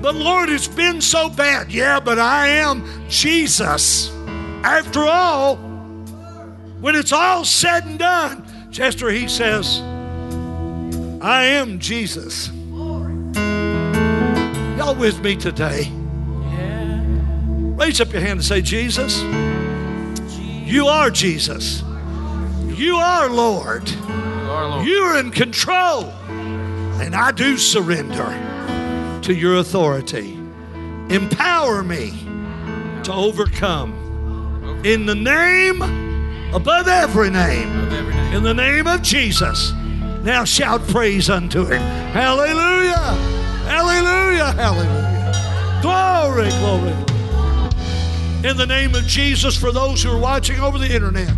But 0.00 0.14
Lord, 0.14 0.48
it's 0.48 0.68
been 0.68 1.00
so 1.00 1.28
bad. 1.28 1.70
Yeah, 1.70 2.00
but 2.00 2.18
I 2.18 2.46
am 2.48 2.84
Jesus. 3.08 4.10
After 4.64 5.04
all, 5.04 5.56
when 6.80 6.94
it's 6.94 7.12
all 7.12 7.44
said 7.44 7.84
and 7.84 7.98
done, 7.98 8.44
Chester, 8.70 9.10
he 9.10 9.28
says, 9.28 9.80
I 11.20 11.44
am 11.44 11.78
Jesus. 11.78 12.48
Y'all 14.78 14.94
with 14.94 15.20
me 15.22 15.36
today? 15.36 15.90
Raise 17.76 18.00
up 18.00 18.12
your 18.12 18.20
hand 18.20 18.32
and 18.32 18.44
say, 18.44 18.60
Jesus, 18.60 19.22
you 20.64 20.86
are 20.86 21.10
Jesus. 21.10 21.82
You 22.68 22.96
are 22.96 23.28
Lord. 23.28 23.88
You 23.88 23.96
are 23.98 24.68
Lord. 24.68 24.86
You 24.86 24.98
are 25.02 25.18
in 25.18 25.30
control. 25.30 26.04
And 27.00 27.14
I 27.14 27.30
do 27.32 27.56
surrender 27.58 29.20
to 29.22 29.34
your 29.34 29.56
authority. 29.56 30.34
Empower 31.08 31.82
me 31.82 32.10
to 33.04 33.12
overcome. 33.12 34.01
In 34.84 35.06
the 35.06 35.14
name 35.14 35.80
above 36.52 36.88
every 36.88 37.30
name. 37.30 37.78
Of 37.78 37.92
every 37.92 38.14
name. 38.14 38.34
In 38.34 38.42
the 38.42 38.52
name 38.52 38.88
of 38.88 39.00
Jesus. 39.00 39.72
Now 40.22 40.44
shout 40.44 40.80
praise 40.88 41.30
unto 41.30 41.64
him. 41.64 41.80
Hallelujah. 42.12 42.96
Hallelujah. 43.66 44.52
Hallelujah. 44.52 45.80
Glory, 45.82 46.50
glory. 46.58 46.92
In 48.48 48.56
the 48.56 48.66
name 48.66 48.96
of 48.96 49.04
Jesus, 49.06 49.56
for 49.56 49.70
those 49.70 50.02
who 50.02 50.10
are 50.10 50.18
watching 50.18 50.58
over 50.58 50.78
the 50.78 50.92
internet, 50.92 51.32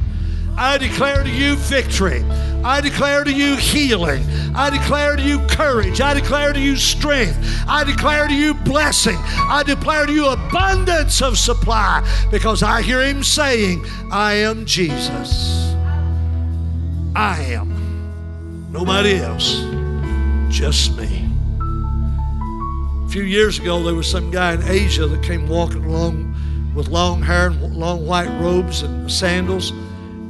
I 0.57 0.79
declare 0.79 1.25
to 1.25 1.31
you 1.31 1.57
victory. 1.57 2.23
I 2.65 2.81
declare 2.81 3.25
to 3.25 3.33
you 3.33 3.57
healing. 3.57 4.25
I 4.55 4.71
declare 4.71 5.17
to 5.17 5.23
you 5.23 5.45
courage. 5.49 6.01
I 6.01 6.15
declare 6.15 6.53
to 6.53 6.61
you 6.61 6.77
strength. 6.77 7.37
I 7.69 7.85
declare 7.85 8.29
to 8.29 8.35
you 8.35 8.55
blessing. 8.55 9.17
I 9.19 9.63
declare 9.67 10.07
to 10.07 10.13
you 10.13 10.29
abundance 10.29 11.21
of 11.21 11.39
supply 11.39 12.07
because 12.31 12.63
I 12.63 12.83
hear 12.83 13.03
him 13.03 13.23
saying, 13.23 13.85
I 14.13 14.35
am 14.35 14.65
Jesus. 14.65 15.75
I 17.17 17.41
am. 17.51 18.71
Nobody 18.73 19.17
else. 19.17 19.63
Just 20.49 20.97
me. 20.97 21.29
A 23.05 23.09
few 23.09 23.25
years 23.25 23.59
ago, 23.59 23.83
there 23.83 23.95
was 23.95 24.11
some 24.11 24.31
guy 24.31 24.55
in 24.55 24.63
Asia 24.63 25.07
that 25.07 25.23
came 25.23 25.49
walking 25.49 25.85
along 25.85 26.73
with 26.75 26.89
long 26.89 27.23
hair 27.23 27.49
and 27.49 27.77
long 27.77 28.07
white 28.07 28.31
robes 28.41 28.83
and 28.83 29.11
sandals, 29.11 29.73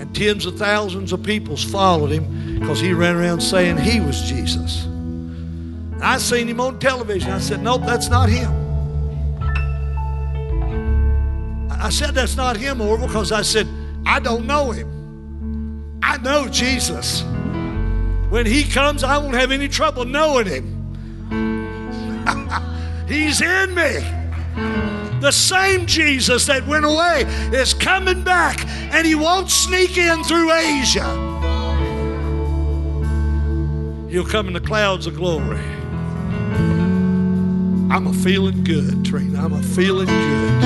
and 0.05 0.15
tens 0.15 0.45
of 0.45 0.59
thousands 0.59 1.13
of 1.13 1.23
people 1.23 1.57
followed 1.57 2.11
him 2.11 2.59
because 2.59 2.79
he 2.79 2.93
ran 2.93 3.17
around 3.17 3.41
saying 3.41 3.79
he 3.79 4.01
was 4.01 4.21
Jesus. 4.23 4.85
And 4.85 6.03
I 6.03 6.19
seen 6.19 6.47
him 6.47 6.61
on 6.61 6.79
television. 6.79 7.31
I 7.31 7.39
said, 7.39 7.63
Nope, 7.63 7.83
that's 7.87 8.11
not 8.11 8.29
him. 8.29 8.51
I 11.71 11.89
said, 11.89 12.15
That's 12.15 12.37
not 12.37 12.59
him, 12.59 12.83
Orville, 12.83 13.07
because 13.07 13.33
I 13.33 13.41
said, 13.41 13.67
I 14.05 14.21
don't 14.21 14.47
know 14.47 14.73
him. 14.73 16.01
I 16.03 16.19
know 16.19 16.49
Jesus. 16.49 17.23
When 18.29 18.45
he 18.45 18.65
comes, 18.65 19.05
I 19.05 19.17
won't 19.17 19.37
have 19.37 19.53
any 19.53 19.69
trouble 19.69 20.05
knowing 20.05 20.47
him. 20.47 20.71
He's 23.09 23.41
in 23.41 23.75
me. 23.75 25.04
The 25.25 25.33
same 25.33 25.87
Jesus 25.87 26.45
that 26.49 26.67
went 26.67 26.85
away 26.85 27.23
is 27.51 27.73
coming 27.73 28.23
back, 28.23 28.63
and 28.93 29.07
he 29.07 29.15
won't 29.15 29.51
sneak 29.51 29.97
in 29.97 30.23
through 30.23 30.53
Asia. 30.53 31.01
He'll 34.11 34.27
come 34.27 34.49
in 34.49 34.53
the 34.53 34.61
clouds 34.61 35.07
of 35.07 35.17
glory. 35.17 35.65
I'm 37.91 38.07
a 38.07 38.13
feeling 38.13 38.65
good, 38.65 39.03
Trina. 39.03 39.43
I'm 39.43 39.55
a 39.55 39.63
feeling 39.63 40.09
good. 40.09 40.63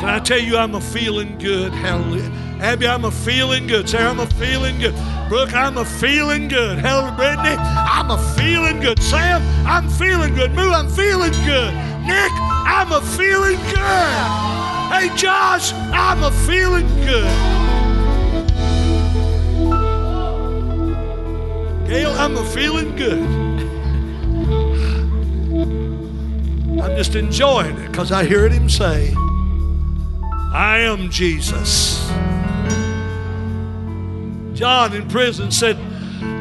Can 0.00 0.10
I 0.10 0.20
tell 0.22 0.38
you, 0.38 0.58
I'm 0.58 0.74
a 0.74 0.80
feeling 0.82 1.38
good? 1.38 1.72
Hallelujah. 1.72 2.30
Abby, 2.60 2.86
I'm 2.86 3.06
a 3.06 3.10
feeling 3.10 3.66
good. 3.66 3.88
Sarah, 3.88 4.10
I'm 4.10 4.20
a 4.20 4.26
feeling 4.26 4.78
good. 4.78 4.94
Brooke, 5.30 5.54
I'm 5.54 5.78
a 5.78 5.84
feeling 5.86 6.48
good. 6.48 6.78
Hallelujah. 6.78 7.16
Brittany, 7.16 7.56
I'm 7.56 8.10
a 8.10 8.34
feeling 8.36 8.80
good. 8.80 9.02
Sam, 9.02 9.40
I'm 9.66 9.88
feeling 9.88 10.34
good. 10.34 10.52
Moo, 10.52 10.72
I'm 10.72 10.90
feeling 10.90 11.32
good. 11.46 11.85
Nick, 12.06 12.30
I'm 12.32 12.92
a 12.92 13.00
feeling 13.00 13.58
good. 13.74 14.46
Hey, 14.92 15.10
Josh, 15.16 15.72
I'm 15.72 16.22
a 16.22 16.30
feeling 16.30 16.86
good. 17.04 17.24
Gail, 21.88 22.12
I'm 22.12 22.36
a 22.36 22.44
feeling 22.44 22.94
good. 22.94 23.22
I'm 26.80 26.96
just 26.96 27.16
enjoying 27.16 27.76
it 27.76 27.90
because 27.90 28.12
I 28.12 28.24
hear 28.24 28.48
him 28.48 28.68
say, 28.68 29.12
I 30.54 30.78
am 30.82 31.10
Jesus. 31.10 32.06
John 34.54 34.94
in 34.94 35.08
prison 35.08 35.50
said, 35.50 35.76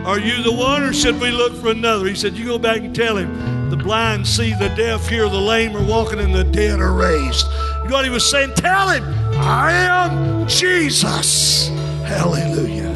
Are 0.05 0.19
you 0.19 0.43
the 0.43 0.53
one 0.53 0.83
or 0.83 0.93
should 0.93 1.19
we 1.19 1.31
look 1.31 1.55
for 1.55 1.71
another? 1.71 2.05
He 2.05 2.13
said, 2.13 2.37
You 2.37 2.45
go 2.45 2.59
back 2.59 2.81
and 2.81 2.95
tell 2.95 3.17
him 3.17 3.54
the 3.69 3.77
blind 3.77 4.27
see, 4.27 4.53
the 4.53 4.69
deaf 4.69 5.07
hear, 5.07 5.27
the 5.27 5.39
lame 5.39 5.75
are 5.75 5.83
walking, 5.83 6.19
and 6.19 6.33
the 6.33 6.43
dead 6.43 6.79
are 6.79 6.93
raised. 6.93 7.47
You 7.83 7.89
know 7.89 7.95
what 7.95 8.05
he 8.05 8.11
was 8.11 8.29
saying? 8.29 8.53
Tell 8.55 8.89
him, 8.89 9.03
I 9.35 9.71
am 9.71 10.47
Jesus. 10.47 11.69
Hallelujah. 12.03 12.89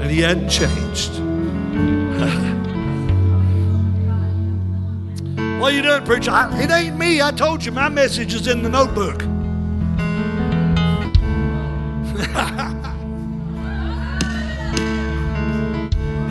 And 0.00 0.10
he 0.10 0.20
hadn't 0.20 0.48
changed. 0.48 1.12
what 5.60 5.72
are 5.72 5.76
you 5.76 5.82
doing, 5.82 6.04
preacher? 6.04 6.30
I, 6.30 6.62
it 6.62 6.70
ain't 6.70 6.98
me. 6.98 7.22
I 7.22 7.30
told 7.30 7.64
you 7.64 7.72
my 7.72 7.88
message 7.88 8.34
is 8.34 8.48
in 8.48 8.62
the 8.62 8.68
notebook. 8.68 9.22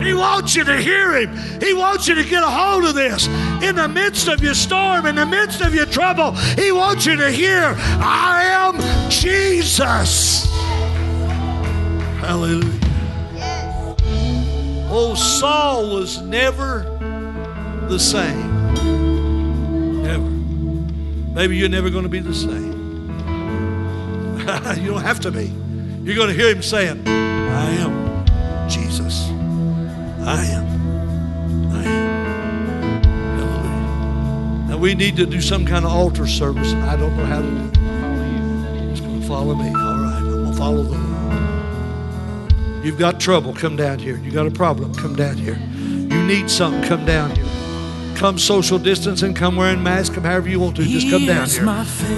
He 0.04 0.14
wants 0.14 0.54
you 0.56 0.64
to 0.64 0.76
hear 0.76 1.16
him. 1.16 1.36
He 1.60 1.74
wants 1.74 2.08
you 2.08 2.14
to 2.14 2.24
get 2.24 2.42
a 2.42 2.48
hold 2.48 2.84
of 2.84 2.94
this. 2.94 3.26
In 3.62 3.76
the 3.76 3.88
midst 3.88 4.28
of 4.28 4.42
your 4.42 4.54
storm, 4.54 5.06
in 5.06 5.16
the 5.16 5.26
midst 5.26 5.60
of 5.60 5.74
your 5.74 5.86
trouble, 5.86 6.32
he 6.32 6.72
wants 6.72 7.06
you 7.06 7.16
to 7.16 7.30
hear, 7.30 7.74
I 7.76 8.42
am 8.44 9.10
Jesus. 9.10 10.46
Hallelujah. 12.20 12.80
Yes. 13.34 13.96
Oh, 14.90 15.14
Saul 15.16 15.94
was 15.94 16.20
never 16.22 16.84
the 17.88 17.98
same. 17.98 18.72
Never. 20.02 20.30
Maybe 21.34 21.56
you're 21.56 21.68
never 21.68 21.90
going 21.90 22.04
to 22.04 22.08
be 22.08 22.20
the 22.20 22.34
same. 22.34 22.72
you 24.82 24.90
don't 24.90 25.02
have 25.02 25.20
to 25.20 25.30
be. 25.30 25.52
You're 26.02 26.16
going 26.16 26.28
to 26.28 26.34
hear 26.34 26.54
him 26.54 26.62
saying, 26.62 27.06
I 27.06 27.70
am 27.74 28.68
Jesus. 28.68 29.31
I 30.24 30.44
am. 30.44 31.72
I 31.72 31.84
am. 31.84 33.02
Hallelujah. 33.38 34.68
Now 34.68 34.78
we 34.78 34.94
need 34.94 35.16
to 35.16 35.26
do 35.26 35.40
some 35.40 35.66
kind 35.66 35.84
of 35.84 35.90
altar 35.92 36.26
service. 36.26 36.72
I 36.74 36.96
don't 36.96 37.16
know 37.16 37.24
how 37.24 37.42
to 37.42 37.48
do 37.48 37.56
it. 37.56 38.90
Just 38.90 39.04
going 39.04 39.20
to 39.20 39.26
follow 39.26 39.54
me. 39.54 39.68
All 39.68 39.74
right. 39.74 40.16
I'm 40.18 40.30
going 40.30 40.52
to 40.52 40.56
follow 40.58 40.82
the 40.84 40.96
Lord. 40.96 42.84
You've 42.84 42.98
got 42.98 43.20
trouble, 43.20 43.54
come 43.54 43.76
down 43.76 43.98
here. 43.98 44.16
You 44.16 44.30
got 44.30 44.46
a 44.46 44.50
problem, 44.50 44.94
come 44.94 45.14
down 45.16 45.36
here. 45.36 45.56
You 45.76 46.22
need 46.24 46.50
something, 46.50 46.82
come 46.82 47.04
down 47.04 47.34
here. 47.34 47.44
come 48.16 48.38
social 48.38 48.78
distancing, 48.78 49.34
come 49.34 49.56
wearing 49.56 49.82
masks, 49.82 50.14
come 50.14 50.24
however 50.24 50.48
you 50.48 50.60
want 50.60 50.76
to. 50.76 50.84
Just 50.84 51.10
come 51.10 51.26
down 51.26 51.48
here. 51.48 51.64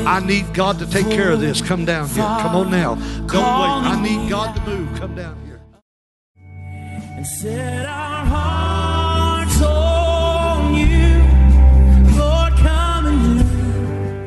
I 0.07 0.21
need 0.25 0.53
God 0.53 0.79
to 0.79 0.87
take 0.87 1.09
care 1.09 1.33
of 1.33 1.41
this. 1.41 1.63
Come 1.63 1.85
down 1.85 2.09
here. 2.09 2.25
Come 2.25 2.57
on 2.57 2.71
now. 2.71 2.95
Don't 2.95 3.33
wait. 3.33 3.41
I 3.41 4.01
need 4.03 4.31
God 4.31 4.55
to 4.57 4.63
move. 4.67 4.99
Come 4.99 5.15
down 5.15 5.43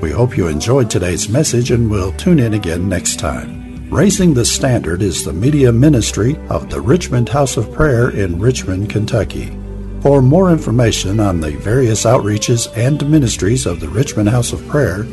We 0.02 0.12
hope 0.12 0.36
you 0.36 0.48
enjoyed 0.48 0.90
today's 0.90 1.30
message 1.30 1.70
and 1.70 1.92
will 1.92 2.12
tune 2.14 2.40
in 2.40 2.56
again 2.56 2.90
next 2.90 3.20
time. 3.20 3.88
Raising 3.92 4.34
the 4.34 4.46
Standard 4.46 5.04
is 5.04 5.24
the 5.24 5.32
media 5.32 5.72
ministry 5.72 6.40
of 6.50 6.72
the 6.72 6.82
Richmond 6.82 7.30
House 7.30 7.56
of 7.56 7.72
Prayer 7.72 8.10
in 8.10 8.40
Richmond, 8.40 8.90
Kentucky. 8.90 9.56
For 10.02 10.24
more 10.24 10.52
information 10.52 11.20
on 11.20 11.40
the 11.40 11.52
various 11.52 12.04
outreaches 12.04 12.76
and 12.76 13.08
ministries 13.10 13.68
of 13.68 13.80
the 13.80 13.90
Richmond 13.90 14.30
House 14.30 14.54
of 14.54 14.68
Prayer, 14.68 15.04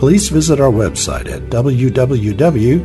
please 0.00 0.28
visit 0.28 0.58
our 0.58 0.72
website 0.72 1.28
at 1.30 1.42
www.rhop.life. 1.50 2.84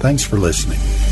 Thanks 0.00 0.24
for 0.24 0.36
listening. 0.36 1.05